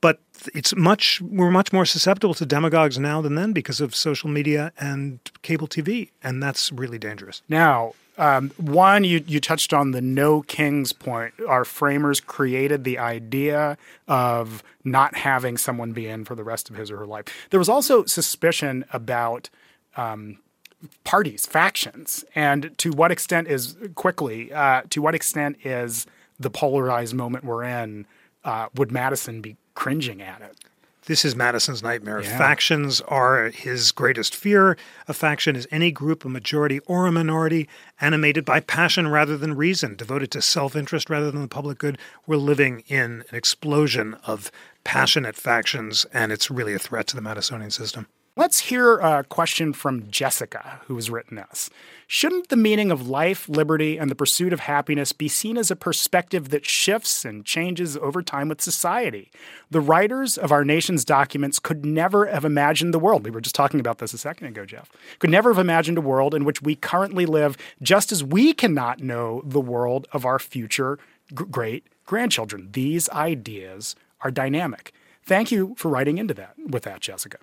But 0.00 0.20
it's 0.54 0.76
much 0.76 1.20
we're 1.20 1.50
much 1.50 1.72
more 1.72 1.84
susceptible 1.84 2.34
to 2.34 2.46
demagogues 2.46 2.98
now 2.98 3.20
than 3.20 3.34
then 3.34 3.52
because 3.52 3.80
of 3.80 3.94
social 3.94 4.30
media 4.30 4.72
and 4.78 5.18
cable 5.42 5.66
TV, 5.66 6.10
and 6.22 6.42
that's 6.42 6.70
really 6.70 6.98
dangerous. 6.98 7.42
Now, 7.48 7.94
um, 8.18 8.50
one, 8.56 9.04
you, 9.04 9.24
you 9.26 9.40
touched 9.40 9.72
on 9.72 9.92
the 9.92 10.00
no 10.00 10.42
kings 10.42 10.92
point. 10.92 11.34
Our 11.46 11.64
framers 11.64 12.20
created 12.20 12.84
the 12.84 12.98
idea 12.98 13.78
of 14.06 14.62
not 14.84 15.16
having 15.16 15.56
someone 15.56 15.92
be 15.92 16.06
in 16.06 16.24
for 16.24 16.34
the 16.34 16.44
rest 16.44 16.68
of 16.68 16.76
his 16.76 16.90
or 16.90 16.98
her 16.98 17.06
life. 17.06 17.24
There 17.50 17.58
was 17.58 17.68
also 17.68 18.04
suspicion 18.04 18.84
about 18.92 19.48
um, 19.96 20.38
parties, 21.04 21.46
factions, 21.46 22.24
and 22.34 22.76
to 22.78 22.90
what 22.90 23.10
extent 23.10 23.48
is 23.48 23.76
quickly, 23.94 24.52
uh, 24.52 24.82
to 24.90 25.00
what 25.00 25.14
extent 25.14 25.56
is 25.64 26.06
the 26.38 26.50
polarized 26.50 27.14
moment 27.14 27.44
we're 27.44 27.64
in? 27.64 28.06
Uh, 28.44 28.68
would 28.74 28.92
Madison 28.92 29.40
be 29.40 29.56
cringing 29.74 30.22
at 30.22 30.40
it? 30.40 30.56
This 31.08 31.24
is 31.24 31.34
Madison's 31.34 31.82
nightmare. 31.82 32.20
Yeah. 32.20 32.36
Factions 32.36 33.00
are 33.00 33.48
his 33.48 33.92
greatest 33.92 34.36
fear. 34.36 34.76
A 35.08 35.14
faction 35.14 35.56
is 35.56 35.66
any 35.70 35.90
group, 35.90 36.22
a 36.22 36.28
majority 36.28 36.80
or 36.80 37.06
a 37.06 37.12
minority, 37.12 37.66
animated 37.98 38.44
by 38.44 38.60
passion 38.60 39.08
rather 39.08 39.38
than 39.38 39.56
reason, 39.56 39.96
devoted 39.96 40.30
to 40.32 40.42
self 40.42 40.76
interest 40.76 41.08
rather 41.08 41.30
than 41.30 41.40
the 41.40 41.48
public 41.48 41.78
good. 41.78 41.96
We're 42.26 42.36
living 42.36 42.84
in 42.88 43.24
an 43.30 43.36
explosion 43.36 44.18
of 44.26 44.50
passionate 44.84 45.34
factions, 45.34 46.04
and 46.12 46.30
it's 46.30 46.50
really 46.50 46.74
a 46.74 46.78
threat 46.78 47.06
to 47.06 47.16
the 47.16 47.22
Madisonian 47.22 47.72
system. 47.72 48.06
Let's 48.38 48.60
hear 48.60 48.98
a 48.98 49.24
question 49.24 49.72
from 49.72 50.12
Jessica, 50.12 50.80
who 50.86 50.94
has 50.94 51.10
written 51.10 51.40
us. 51.40 51.70
Shouldn't 52.06 52.50
the 52.50 52.56
meaning 52.56 52.92
of 52.92 53.08
life, 53.08 53.48
liberty, 53.48 53.98
and 53.98 54.08
the 54.08 54.14
pursuit 54.14 54.52
of 54.52 54.60
happiness 54.60 55.12
be 55.12 55.26
seen 55.26 55.58
as 55.58 55.72
a 55.72 55.76
perspective 55.76 56.50
that 56.50 56.64
shifts 56.64 57.24
and 57.24 57.44
changes 57.44 57.96
over 57.96 58.22
time 58.22 58.48
with 58.48 58.60
society? 58.60 59.32
The 59.72 59.80
writers 59.80 60.38
of 60.38 60.52
our 60.52 60.64
nation's 60.64 61.04
documents 61.04 61.58
could 61.58 61.84
never 61.84 62.26
have 62.26 62.44
imagined 62.44 62.94
the 62.94 63.00
world. 63.00 63.24
We 63.24 63.32
were 63.32 63.40
just 63.40 63.56
talking 63.56 63.80
about 63.80 63.98
this 63.98 64.14
a 64.14 64.18
second 64.18 64.46
ago, 64.46 64.64
Jeff. 64.64 64.88
Could 65.18 65.30
never 65.30 65.50
have 65.52 65.58
imagined 65.58 65.98
a 65.98 66.00
world 66.00 66.32
in 66.32 66.44
which 66.44 66.62
we 66.62 66.76
currently 66.76 67.26
live, 67.26 67.56
just 67.82 68.12
as 68.12 68.22
we 68.22 68.52
cannot 68.52 69.00
know 69.00 69.42
the 69.44 69.60
world 69.60 70.06
of 70.12 70.24
our 70.24 70.38
future 70.38 71.00
great 71.34 71.88
grandchildren. 72.06 72.68
These 72.70 73.10
ideas 73.10 73.96
are 74.20 74.30
dynamic. 74.30 74.92
Thank 75.24 75.50
you 75.50 75.74
for 75.76 75.88
writing 75.88 76.18
into 76.18 76.34
that 76.34 76.54
with 76.68 76.84
that, 76.84 77.00
Jessica. 77.00 77.38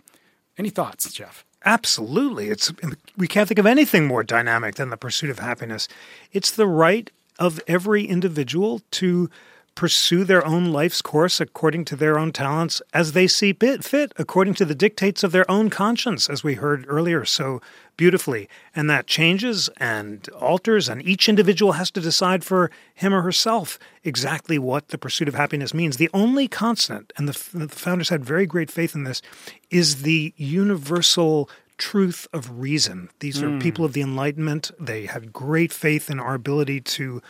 Any 0.57 0.69
thoughts, 0.69 1.11
Jeff? 1.11 1.45
Absolutely. 1.63 2.49
It's 2.49 2.71
we 3.17 3.27
can't 3.27 3.47
think 3.47 3.59
of 3.59 3.65
anything 3.65 4.05
more 4.05 4.23
dynamic 4.23 4.75
than 4.75 4.89
the 4.89 4.97
pursuit 4.97 5.29
of 5.29 5.39
happiness. 5.39 5.87
It's 6.31 6.51
the 6.51 6.67
right 6.67 7.09
of 7.39 7.59
every 7.67 8.05
individual 8.05 8.81
to 8.91 9.29
pursue 9.75 10.23
their 10.23 10.45
own 10.45 10.71
life's 10.71 11.01
course 11.01 11.41
according 11.41 11.83
to 11.85 11.95
their 11.95 12.17
own 12.17 12.31
talents 12.31 12.81
as 12.93 13.11
they 13.11 13.27
see 13.27 13.53
fit, 13.53 14.13
according 14.17 14.53
to 14.53 14.65
the 14.65 14.73
dictates 14.73 15.23
of 15.23 15.33
their 15.33 15.49
own 15.51 15.69
conscience, 15.69 16.29
as 16.29 16.43
we 16.43 16.55
heard 16.55 16.85
earlier 16.87 17.25
so 17.25 17.61
beautifully. 17.97 18.49
And 18.73 18.89
that 18.89 19.05
changes 19.05 19.69
and 19.77 20.27
alters, 20.29 20.87
and 20.87 21.05
each 21.05 21.27
individual 21.27 21.73
has 21.73 21.91
to 21.91 22.01
decide 22.01 22.43
for 22.43 22.71
him 22.93 23.13
or 23.13 23.21
herself 23.21 23.77
exactly 24.03 24.57
what 24.57 24.87
the 24.87 24.97
pursuit 24.97 25.27
of 25.27 25.35
happiness 25.35 25.73
means. 25.73 25.97
The 25.97 26.09
only 26.13 26.47
constant, 26.47 27.11
and 27.17 27.27
the, 27.27 27.57
the 27.57 27.67
founders 27.67 28.09
had 28.09 28.23
very 28.23 28.45
great 28.45 28.71
faith 28.71 28.95
in 28.95 29.03
this, 29.03 29.21
is 29.69 30.03
the 30.03 30.33
universal 30.37 31.49
truth 31.77 32.25
of 32.31 32.59
reason. 32.59 33.09
These 33.19 33.43
are 33.43 33.49
mm. 33.49 33.61
people 33.61 33.83
of 33.83 33.93
the 33.93 34.01
Enlightenment. 34.01 34.71
They 34.79 35.07
had 35.07 35.33
great 35.33 35.73
faith 35.73 36.09
in 36.09 36.19
our 36.19 36.33
ability 36.33 36.81
to 36.81 37.21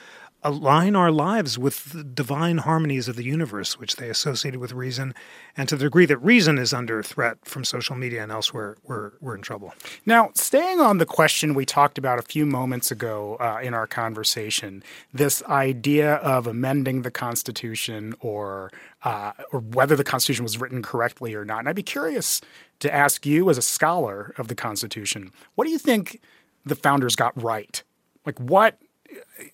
align 0.45 0.95
our 0.95 1.12
lives 1.12 1.58
with 1.58 1.91
the 1.91 2.03
divine 2.03 2.60
harmonies 2.60 3.08
of 3.08 3.15
the 3.15 3.23
universe, 3.23 3.79
which 3.79 3.95
they 3.95 4.10
associated 4.10 4.60
with 4.60 4.71
reason. 4.71 5.13
And 5.58 5.67
to 5.67 5.75
the 5.75 5.86
degree 5.86 6.05
that 6.05 6.19
reason 6.19 6.58
is 6.58 6.71
under 6.71 7.01
threat 7.01 7.38
from 7.43 7.65
social 7.65 7.95
media 7.95 8.21
and 8.21 8.31
elsewhere, 8.31 8.77
we're, 8.84 9.13
we're 9.19 9.36
in 9.36 9.41
trouble. 9.41 9.73
Now, 10.05 10.29
staying 10.36 10.79
on 10.79 10.99
the 10.99 11.05
question 11.05 11.55
we 11.55 11.65
talked 11.65 11.97
about 11.97 12.19
a 12.19 12.21
few 12.21 12.45
moments 12.45 12.91
ago 12.91 13.38
uh, 13.39 13.60
in 13.62 13.73
our 13.73 13.88
conversation, 13.88 14.84
this 15.12 15.41
idea 15.43 16.15
of 16.17 16.45
amending 16.45 17.01
the 17.01 17.12
Constitution 17.12 18.13
or 18.19 18.71
uh, 19.03 19.34
or 19.51 19.60
whether 19.60 19.95
the 19.95 20.03
Constitution 20.03 20.43
was 20.43 20.60
written 20.60 20.81
correctly 20.81 21.36
or 21.36 21.45
not. 21.45 21.60
And 21.60 21.69
I'd 21.69 21.75
be 21.75 21.84
curious 21.84 22.41
to 22.79 22.93
ask 22.93 23.25
you, 23.25 23.49
as 23.49 23.58
a 23.58 23.62
scholar 23.62 24.34
of 24.38 24.47
the 24.47 24.55
Constitution, 24.55 25.31
what 25.55 25.65
do 25.65 25.71
you 25.71 25.77
think 25.77 26.21
the 26.65 26.75
founders 26.75 27.15
got 27.15 27.39
right? 27.41 27.84
Like, 28.25 28.39
what 28.39 28.79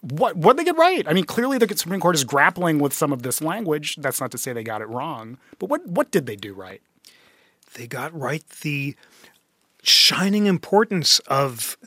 what 0.01 0.35
what 0.35 0.57
they 0.57 0.63
get 0.63 0.77
right? 0.77 1.07
I 1.07 1.13
mean, 1.13 1.25
clearly 1.25 1.57
the 1.57 1.77
Supreme 1.77 1.99
Court 1.99 2.15
is 2.15 2.23
grappling 2.23 2.79
with 2.79 2.93
some 2.93 3.11
of 3.11 3.23
this 3.23 3.41
language. 3.41 3.95
That's 3.97 4.21
not 4.21 4.31
to 4.31 4.37
say 4.37 4.53
they 4.53 4.63
got 4.63 4.81
it 4.81 4.87
wrong, 4.87 5.37
but 5.59 5.69
what 5.69 5.85
what 5.87 6.11
did 6.11 6.25
they 6.25 6.35
do 6.35 6.53
right? 6.53 6.81
They 7.73 7.87
got 7.87 8.17
right 8.17 8.47
the 8.61 8.95
shining 9.83 10.45
importance 10.45 11.19
of 11.27 11.77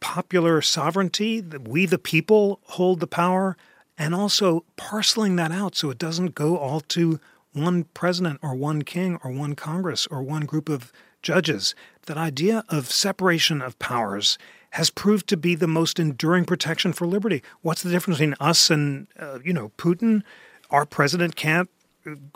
popular 0.00 0.62
sovereignty. 0.62 1.40
That 1.40 1.66
we, 1.66 1.86
the 1.86 1.98
people, 1.98 2.60
hold 2.64 3.00
the 3.00 3.06
power, 3.06 3.56
and 3.98 4.14
also 4.14 4.64
parceling 4.76 5.36
that 5.36 5.52
out 5.52 5.76
so 5.76 5.90
it 5.90 5.98
doesn't 5.98 6.34
go 6.34 6.56
all 6.56 6.80
to 6.80 7.20
one 7.52 7.84
president 7.94 8.38
or 8.42 8.54
one 8.54 8.82
king 8.82 9.18
or 9.24 9.30
one 9.30 9.54
Congress 9.54 10.06
or 10.06 10.22
one 10.22 10.44
group 10.44 10.68
of 10.68 10.92
judges. 11.22 11.74
That 12.06 12.16
idea 12.16 12.64
of 12.68 12.90
separation 12.90 13.60
of 13.60 13.78
powers 13.78 14.38
has 14.70 14.90
proved 14.90 15.28
to 15.28 15.36
be 15.36 15.54
the 15.54 15.66
most 15.66 15.98
enduring 15.98 16.44
protection 16.44 16.92
for 16.92 17.06
liberty. 17.06 17.42
What's 17.62 17.82
the 17.82 17.90
difference 17.90 18.18
between 18.18 18.36
us 18.40 18.70
and, 18.70 19.08
uh, 19.18 19.38
you 19.44 19.52
know, 19.52 19.72
Putin? 19.76 20.22
Our 20.70 20.86
president 20.86 21.36
can't 21.36 21.68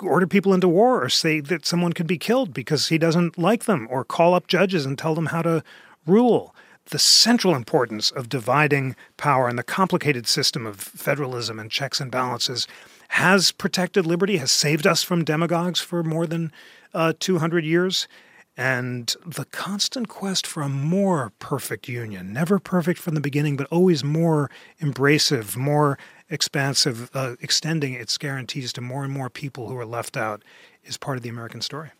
order 0.02 0.26
people 0.26 0.52
into 0.52 0.68
war 0.68 1.02
or 1.02 1.08
say 1.08 1.40
that 1.40 1.64
someone 1.64 1.92
could 1.92 2.06
be 2.06 2.18
killed 2.18 2.52
because 2.52 2.88
he 2.88 2.98
doesn't 2.98 3.38
like 3.38 3.64
them 3.64 3.86
or 3.90 4.04
call 4.04 4.34
up 4.34 4.46
judges 4.46 4.84
and 4.84 4.98
tell 4.98 5.14
them 5.14 5.26
how 5.26 5.42
to 5.42 5.62
rule. 6.06 6.54
The 6.86 6.98
central 6.98 7.54
importance 7.54 8.10
of 8.10 8.28
dividing 8.28 8.94
power 9.16 9.48
and 9.48 9.58
the 9.58 9.62
complicated 9.62 10.26
system 10.26 10.66
of 10.66 10.78
federalism 10.78 11.58
and 11.58 11.70
checks 11.70 11.98
and 11.98 12.10
balances 12.10 12.66
has 13.08 13.52
protected 13.52 14.06
liberty, 14.06 14.36
has 14.36 14.52
saved 14.52 14.86
us 14.86 15.02
from 15.02 15.24
demagogues 15.24 15.80
for 15.80 16.02
more 16.02 16.26
than 16.26 16.52
uh, 16.92 17.14
200 17.18 17.64
years 17.64 18.06
and 18.56 19.14
the 19.26 19.44
constant 19.46 20.08
quest 20.08 20.46
for 20.46 20.62
a 20.62 20.68
more 20.68 21.32
perfect 21.38 21.88
union, 21.88 22.32
never 22.32 22.58
perfect 22.58 23.00
from 23.00 23.14
the 23.14 23.20
beginning, 23.20 23.56
but 23.56 23.66
always 23.66 24.04
more 24.04 24.50
embracive, 24.80 25.56
more 25.56 25.98
expansive, 26.30 27.10
uh, 27.14 27.34
extending 27.40 27.94
its 27.94 28.16
guarantees 28.16 28.72
to 28.72 28.80
more 28.80 29.04
and 29.04 29.12
more 29.12 29.28
people 29.28 29.68
who 29.68 29.76
are 29.76 29.86
left 29.86 30.16
out, 30.16 30.42
is 30.84 30.96
part 30.96 31.16
of 31.16 31.22
the 31.22 31.28
American 31.28 31.60
story. 31.60 31.90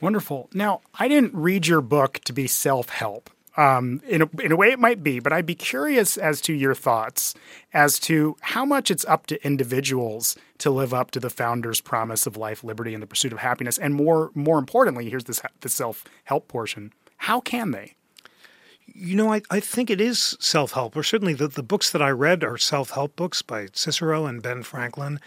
Wonderful. 0.00 0.48
Now, 0.54 0.80
I 0.98 1.08
didn't 1.08 1.34
read 1.34 1.66
your 1.66 1.80
book 1.80 2.20
to 2.24 2.32
be 2.32 2.46
self 2.46 2.88
help. 2.88 3.30
Um, 3.58 4.00
in, 4.06 4.22
a, 4.22 4.28
in 4.40 4.52
a 4.52 4.56
way, 4.56 4.70
it 4.70 4.78
might 4.78 5.02
be, 5.02 5.18
but 5.18 5.32
I'd 5.32 5.44
be 5.44 5.56
curious 5.56 6.16
as 6.16 6.40
to 6.42 6.52
your 6.52 6.76
thoughts 6.76 7.34
as 7.74 7.98
to 8.00 8.36
how 8.40 8.64
much 8.64 8.88
it's 8.88 9.04
up 9.06 9.26
to 9.26 9.44
individuals 9.44 10.36
to 10.58 10.70
live 10.70 10.94
up 10.94 11.10
to 11.10 11.20
the 11.20 11.28
founder's 11.28 11.80
promise 11.80 12.24
of 12.24 12.36
life, 12.36 12.62
liberty, 12.62 12.94
and 12.94 13.02
the 13.02 13.06
pursuit 13.08 13.32
of 13.32 13.40
happiness. 13.40 13.76
And 13.76 13.96
more, 13.96 14.30
more 14.32 14.60
importantly, 14.60 15.10
here's 15.10 15.24
this 15.24 15.42
the 15.60 15.68
self 15.68 16.04
help 16.22 16.46
portion. 16.46 16.92
How 17.16 17.40
can 17.40 17.72
they? 17.72 17.96
You 18.86 19.16
know, 19.16 19.32
I, 19.32 19.42
I 19.50 19.58
think 19.58 19.90
it 19.90 20.00
is 20.00 20.36
self 20.38 20.70
help, 20.70 20.94
or 20.94 21.02
certainly 21.02 21.34
the, 21.34 21.48
the 21.48 21.64
books 21.64 21.90
that 21.90 22.00
I 22.00 22.10
read 22.10 22.44
are 22.44 22.58
self 22.58 22.90
help 22.90 23.16
books 23.16 23.42
by 23.42 23.66
Cicero 23.72 24.26
and 24.26 24.40
Ben 24.40 24.62
Franklin. 24.62 25.18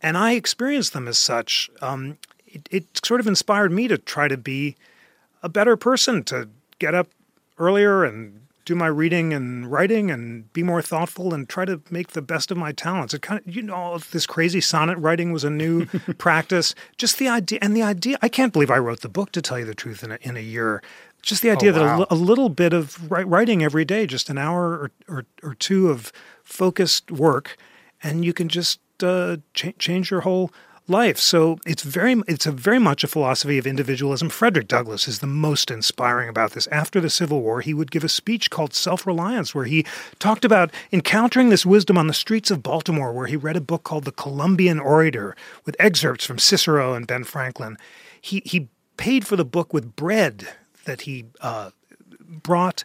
And 0.00 0.16
I 0.16 0.32
experienced 0.32 0.94
them 0.94 1.08
as 1.08 1.18
such. 1.18 1.68
Um, 1.82 2.16
it, 2.46 2.70
it 2.70 3.00
sort 3.04 3.20
of 3.20 3.26
inspired 3.26 3.70
me 3.70 3.86
to 3.88 3.98
try 3.98 4.28
to 4.28 4.38
be 4.38 4.76
a 5.42 5.50
better 5.50 5.76
person, 5.76 6.24
to 6.24 6.48
get 6.78 6.94
up 6.94 7.08
earlier 7.58 8.04
and 8.04 8.46
do 8.66 8.74
my 8.74 8.88
reading 8.88 9.32
and 9.32 9.70
writing 9.70 10.10
and 10.10 10.52
be 10.52 10.62
more 10.62 10.82
thoughtful 10.82 11.32
and 11.32 11.48
try 11.48 11.64
to 11.64 11.80
make 11.88 12.08
the 12.08 12.20
best 12.20 12.50
of 12.50 12.58
my 12.58 12.72
talents. 12.72 13.14
It 13.14 13.22
kind 13.22 13.40
of, 13.40 13.54
you 13.54 13.62
know, 13.62 13.96
this 13.98 14.26
crazy 14.26 14.60
sonnet 14.60 14.98
writing 14.98 15.32
was 15.32 15.44
a 15.44 15.50
new 15.50 15.86
practice. 16.18 16.74
Just 16.98 17.18
the 17.18 17.28
idea, 17.28 17.60
and 17.62 17.76
the 17.76 17.82
idea, 17.82 18.18
I 18.20 18.28
can't 18.28 18.52
believe 18.52 18.70
I 18.70 18.78
wrote 18.78 19.00
the 19.00 19.08
book 19.08 19.30
to 19.32 19.40
tell 19.40 19.58
you 19.58 19.64
the 19.64 19.74
truth 19.74 20.02
in 20.02 20.12
a, 20.12 20.18
in 20.20 20.36
a 20.36 20.40
year. 20.40 20.82
Just 21.22 21.42
the 21.42 21.50
idea 21.50 21.72
oh, 21.72 21.80
wow. 21.80 21.98
that 21.98 22.08
a, 22.10 22.14
a, 22.14 22.16
little 22.16 22.48
bit 22.48 22.72
of 22.72 23.10
writing 23.10 23.62
every 23.62 23.84
day, 23.84 24.06
just 24.06 24.28
an 24.28 24.36
hour 24.36 24.64
or, 24.72 24.90
or, 25.08 25.26
or 25.42 25.54
two 25.54 25.88
of 25.88 26.12
focused 26.42 27.10
work, 27.12 27.56
and 28.02 28.24
you 28.24 28.32
can 28.32 28.48
just 28.48 28.80
uh, 29.02 29.36
ch- 29.54 29.74
change 29.78 30.10
your 30.10 30.22
whole 30.22 30.52
life. 30.88 31.18
So 31.18 31.58
it's 31.66 31.82
very 31.82 32.22
it's 32.26 32.46
a 32.46 32.52
very 32.52 32.78
much 32.78 33.04
a 33.04 33.08
philosophy 33.08 33.58
of 33.58 33.66
individualism. 33.66 34.28
Frederick 34.28 34.68
Douglass 34.68 35.08
is 35.08 35.18
the 35.18 35.26
most 35.26 35.70
inspiring 35.70 36.28
about 36.28 36.52
this. 36.52 36.66
After 36.68 37.00
the 37.00 37.10
Civil 37.10 37.40
War, 37.40 37.60
he 37.60 37.74
would 37.74 37.90
give 37.90 38.04
a 38.04 38.08
speech 38.08 38.50
called 38.50 38.74
Self-Reliance 38.74 39.54
where 39.54 39.64
he 39.64 39.84
talked 40.18 40.44
about 40.44 40.72
encountering 40.92 41.48
this 41.48 41.66
wisdom 41.66 41.98
on 41.98 42.06
the 42.06 42.14
streets 42.14 42.50
of 42.50 42.62
Baltimore 42.62 43.12
where 43.12 43.26
he 43.26 43.36
read 43.36 43.56
a 43.56 43.60
book 43.60 43.82
called 43.82 44.04
The 44.04 44.12
Columbian 44.12 44.78
Orator 44.78 45.36
with 45.64 45.76
excerpts 45.78 46.24
from 46.24 46.38
Cicero 46.38 46.94
and 46.94 47.06
Ben 47.06 47.24
Franklin. 47.24 47.76
He 48.20 48.42
he 48.44 48.68
paid 48.96 49.26
for 49.26 49.36
the 49.36 49.44
book 49.44 49.72
with 49.72 49.96
bread 49.96 50.48
that 50.84 51.02
he 51.02 51.26
uh, 51.40 51.70
brought 52.20 52.84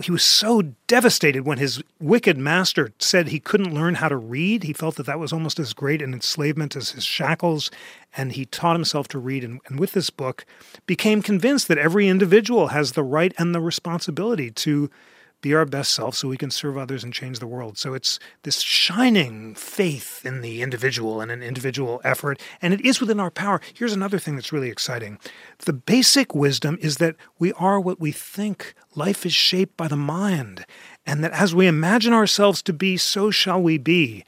he 0.00 0.10
was 0.10 0.24
so 0.24 0.62
devastated 0.86 1.46
when 1.46 1.58
his 1.58 1.82
wicked 2.00 2.36
master 2.36 2.92
said 2.98 3.28
he 3.28 3.40
couldn't 3.40 3.74
learn 3.74 3.96
how 3.96 4.08
to 4.08 4.16
read. 4.16 4.64
He 4.64 4.72
felt 4.72 4.96
that 4.96 5.06
that 5.06 5.18
was 5.18 5.32
almost 5.32 5.58
as 5.58 5.72
great 5.72 6.02
an 6.02 6.12
enslavement 6.12 6.76
as 6.76 6.90
his 6.90 7.04
shackles, 7.04 7.70
and 8.16 8.32
he 8.32 8.44
taught 8.46 8.76
himself 8.76 9.08
to 9.08 9.18
read. 9.18 9.44
And, 9.44 9.60
and 9.66 9.78
with 9.78 9.92
this 9.92 10.10
book, 10.10 10.44
became 10.86 11.22
convinced 11.22 11.68
that 11.68 11.78
every 11.78 12.08
individual 12.08 12.68
has 12.68 12.92
the 12.92 13.02
right 13.02 13.32
and 13.38 13.54
the 13.54 13.60
responsibility 13.60 14.50
to 14.50 14.90
be 15.40 15.54
our 15.54 15.64
best 15.64 15.92
self 15.92 16.14
so 16.14 16.28
we 16.28 16.36
can 16.36 16.50
serve 16.50 16.76
others 16.76 17.04
and 17.04 17.12
change 17.12 17.38
the 17.38 17.46
world. 17.46 17.78
So 17.78 17.94
it's 17.94 18.18
this 18.42 18.60
shining 18.60 19.54
faith 19.54 20.24
in 20.24 20.40
the 20.40 20.62
individual 20.62 21.20
and 21.20 21.30
an 21.30 21.42
individual 21.42 22.00
effort, 22.04 22.40
and 22.60 22.74
it 22.74 22.80
is 22.80 23.00
within 23.00 23.20
our 23.20 23.30
power. 23.30 23.60
Here's 23.74 23.92
another 23.92 24.18
thing 24.18 24.34
that's 24.36 24.52
really 24.52 24.70
exciting 24.70 25.18
the 25.60 25.72
basic 25.72 26.34
wisdom 26.34 26.78
is 26.80 26.96
that 26.96 27.16
we 27.38 27.52
are 27.54 27.80
what 27.80 28.00
we 28.00 28.12
think, 28.12 28.74
life 28.94 29.26
is 29.26 29.34
shaped 29.34 29.76
by 29.76 29.88
the 29.88 29.96
mind, 29.96 30.64
and 31.06 31.22
that 31.24 31.32
as 31.32 31.54
we 31.54 31.66
imagine 31.66 32.12
ourselves 32.12 32.62
to 32.62 32.72
be, 32.72 32.96
so 32.96 33.30
shall 33.30 33.60
we 33.60 33.78
be 33.78 34.24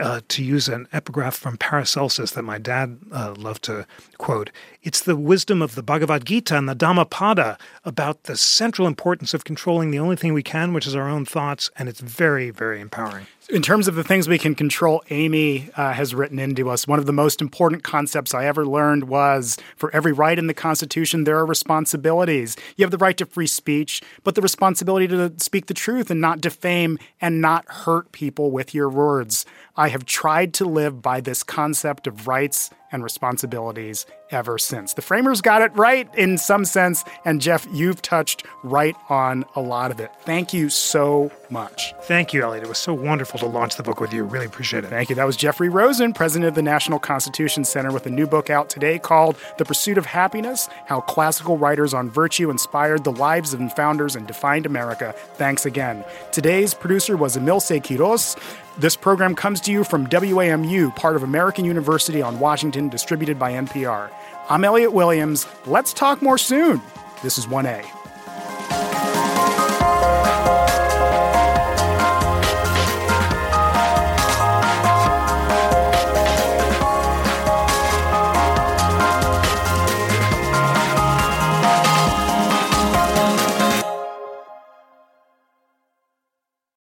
uh, 0.00 0.20
to 0.28 0.44
use 0.44 0.68
an 0.68 0.86
epigraph 0.92 1.36
from 1.36 1.56
Paracelsus 1.56 2.32
that 2.32 2.42
my 2.42 2.58
dad 2.58 2.98
uh, 3.12 3.34
loved 3.36 3.64
to 3.64 3.86
quote, 4.16 4.50
it's 4.82 5.02
the 5.02 5.16
wisdom 5.16 5.60
of 5.60 5.74
the 5.74 5.82
Bhagavad 5.82 6.24
Gita 6.24 6.56
and 6.56 6.68
the 6.68 6.74
Dhammapada 6.74 7.58
about 7.84 8.24
the 8.24 8.36
central 8.36 8.86
importance 8.86 9.34
of 9.34 9.44
controlling 9.44 9.90
the 9.90 9.98
only 9.98 10.16
thing 10.16 10.32
we 10.32 10.42
can, 10.42 10.72
which 10.72 10.86
is 10.86 10.94
our 10.94 11.08
own 11.08 11.24
thoughts, 11.24 11.70
and 11.76 11.88
it's 11.88 12.00
very, 12.00 12.50
very 12.50 12.80
empowering. 12.80 13.26
In 13.50 13.62
terms 13.62 13.88
of 13.88 13.94
the 13.94 14.04
things 14.04 14.28
we 14.28 14.38
can 14.38 14.54
control, 14.54 15.02
Amy 15.08 15.70
uh, 15.74 15.94
has 15.94 16.14
written 16.14 16.38
into 16.38 16.68
us. 16.68 16.86
One 16.86 16.98
of 16.98 17.06
the 17.06 17.14
most 17.14 17.40
important 17.40 17.82
concepts 17.82 18.34
I 18.34 18.44
ever 18.44 18.66
learned 18.66 19.04
was 19.04 19.56
for 19.74 19.90
every 19.94 20.12
right 20.12 20.38
in 20.38 20.48
the 20.48 20.54
Constitution, 20.54 21.24
there 21.24 21.38
are 21.38 21.46
responsibilities. 21.46 22.56
You 22.76 22.84
have 22.84 22.90
the 22.90 22.98
right 22.98 23.16
to 23.16 23.24
free 23.26 23.46
speech, 23.46 24.02
but 24.22 24.34
the 24.34 24.42
responsibility 24.42 25.08
to 25.08 25.32
speak 25.38 25.66
the 25.66 25.74
truth 25.74 26.10
and 26.10 26.20
not 26.20 26.42
defame 26.42 26.98
and 27.22 27.40
not 27.40 27.64
hurt 27.68 28.12
people 28.12 28.50
with 28.50 28.74
your 28.74 28.90
words. 28.90 29.46
I 29.76 29.88
have 29.88 30.04
tried 30.04 30.52
to 30.54 30.66
live 30.66 31.00
by 31.00 31.22
this 31.22 31.42
concept 31.42 32.06
of 32.06 32.28
rights 32.28 32.70
and 32.92 33.02
responsibilities 33.02 34.06
ever 34.30 34.58
since. 34.58 34.94
The 34.94 35.02
framers 35.02 35.40
got 35.40 35.62
it 35.62 35.74
right 35.76 36.12
in 36.14 36.38
some 36.38 36.64
sense, 36.64 37.04
and 37.24 37.40
Jeff, 37.40 37.66
you've 37.72 38.02
touched 38.02 38.44
right 38.62 38.96
on 39.08 39.44
a 39.54 39.60
lot 39.60 39.90
of 39.90 40.00
it. 40.00 40.10
Thank 40.20 40.52
you 40.52 40.68
so 40.68 41.30
much. 41.50 41.94
Thank 42.02 42.32
you, 42.32 42.42
Elliot. 42.42 42.64
It 42.64 42.68
was 42.68 42.78
so 42.78 42.92
wonderful 42.92 43.38
to 43.40 43.46
launch 43.46 43.76
the 43.76 43.82
book 43.82 44.00
with 44.00 44.12
you. 44.12 44.24
Really 44.24 44.46
appreciate 44.46 44.84
it. 44.84 44.90
Thank 44.90 45.08
you. 45.08 45.14
That 45.14 45.26
was 45.26 45.36
Jeffrey 45.36 45.68
Rosen, 45.68 46.12
president 46.12 46.48
of 46.48 46.54
the 46.54 46.62
National 46.62 46.98
Constitution 46.98 47.64
Center, 47.64 47.92
with 47.92 48.06
a 48.06 48.10
new 48.10 48.26
book 48.26 48.50
out 48.50 48.68
today 48.70 48.98
called 48.98 49.36
The 49.56 49.64
Pursuit 49.64 49.98
of 49.98 50.06
Happiness 50.06 50.68
How 50.86 51.00
Classical 51.00 51.56
Writers 51.56 51.94
on 51.94 52.10
Virtue 52.10 52.50
Inspired 52.50 53.04
the 53.04 53.12
Lives 53.12 53.54
of 53.54 53.58
Founders 53.74 54.16
and 54.16 54.26
Defined 54.26 54.66
America. 54.66 55.14
Thanks 55.34 55.66
again. 55.66 56.04
Today's 56.32 56.74
producer 56.74 57.16
was 57.16 57.36
Emilce 57.36 57.70
Quiros. 57.70 58.36
This 58.78 58.94
program 58.94 59.34
comes 59.34 59.60
to 59.62 59.72
you 59.72 59.82
from 59.82 60.06
WAMU, 60.06 60.94
part 60.94 61.16
of 61.16 61.24
American 61.24 61.64
University 61.64 62.22
on 62.22 62.38
Washington, 62.38 62.88
distributed 62.88 63.36
by 63.36 63.50
NPR. 63.50 64.08
I'm 64.48 64.62
Elliot 64.62 64.92
Williams. 64.92 65.48
Let's 65.66 65.92
talk 65.92 66.22
more 66.22 66.38
soon. 66.38 66.80
This 67.20 67.38
is 67.38 67.46
1A. 67.46 67.84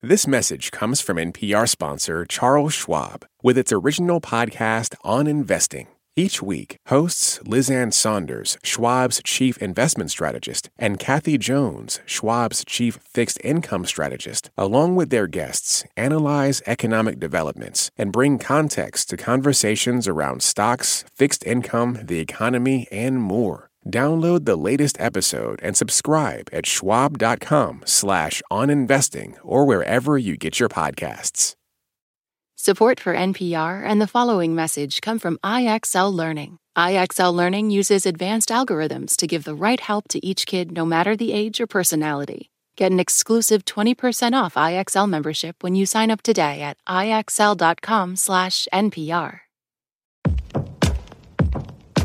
This 0.07 0.27
message 0.27 0.69
comes 0.69 1.01
from 1.01 1.17
NPR 1.17 1.67
sponsor 1.67 2.25
Charles 2.25 2.75
Schwab 2.75 3.25
with 3.41 3.57
its 3.57 3.71
original 3.71 4.21
podcast 4.21 4.93
on 5.03 5.25
investing. 5.25 5.87
Each 6.15 6.43
week, 6.43 6.77
hosts 6.89 7.41
Liz 7.41 7.71
Ann 7.71 7.91
Sonders, 7.91 8.59
Schwab's 8.63 9.19
chief 9.23 9.57
investment 9.57 10.11
strategist, 10.11 10.69
and 10.77 10.99
Kathy 10.99 11.39
Jones, 11.39 12.01
Schwab's 12.05 12.63
chief 12.65 12.99
fixed 13.03 13.39
income 13.43 13.83
strategist, 13.83 14.51
along 14.55 14.95
with 14.95 15.09
their 15.09 15.25
guests, 15.25 15.83
analyze 15.97 16.61
economic 16.67 17.19
developments 17.19 17.89
and 17.97 18.11
bring 18.11 18.37
context 18.37 19.09
to 19.09 19.17
conversations 19.17 20.07
around 20.07 20.43
stocks, 20.43 21.03
fixed 21.15 21.43
income, 21.47 21.97
the 22.03 22.19
economy, 22.19 22.87
and 22.91 23.19
more. 23.19 23.71
Download 23.89 24.45
the 24.45 24.55
latest 24.55 24.99
episode 24.99 25.59
and 25.61 25.77
subscribe 25.77 26.49
at 26.51 26.65
schwab.com 26.65 27.83
slash 27.85 28.41
oninvesting 28.51 29.35
or 29.43 29.63
wherever 29.65 30.17
you 30.17 30.37
get 30.37 30.59
your 30.59 30.69
podcasts. 30.69 31.55
Support 32.55 32.99
for 32.99 33.13
NPR 33.13 33.85
and 33.85 34.01
the 34.01 34.07
following 34.07 34.55
message 34.55 35.01
come 35.01 35.19
from 35.19 35.37
IXL 35.43 36.11
Learning. 36.11 36.57
IXL 36.75 37.31
Learning 37.33 37.69
uses 37.69 38.07
advanced 38.07 38.49
algorithms 38.49 39.15
to 39.17 39.27
give 39.27 39.43
the 39.43 39.53
right 39.53 39.79
help 39.79 40.07
to 40.07 40.25
each 40.25 40.47
kid 40.47 40.71
no 40.71 40.83
matter 40.83 41.15
the 41.15 41.31
age 41.31 41.61
or 41.61 41.67
personality. 41.67 42.49
Get 42.75 42.91
an 42.91 42.99
exclusive 42.99 43.65
20% 43.65 44.33
off 44.33 44.55
IXL 44.55 45.07
membership 45.07 45.61
when 45.61 45.75
you 45.75 45.85
sign 45.85 46.09
up 46.09 46.23
today 46.23 46.61
at 46.61 46.77
IXL.com/NPR. 46.87 49.44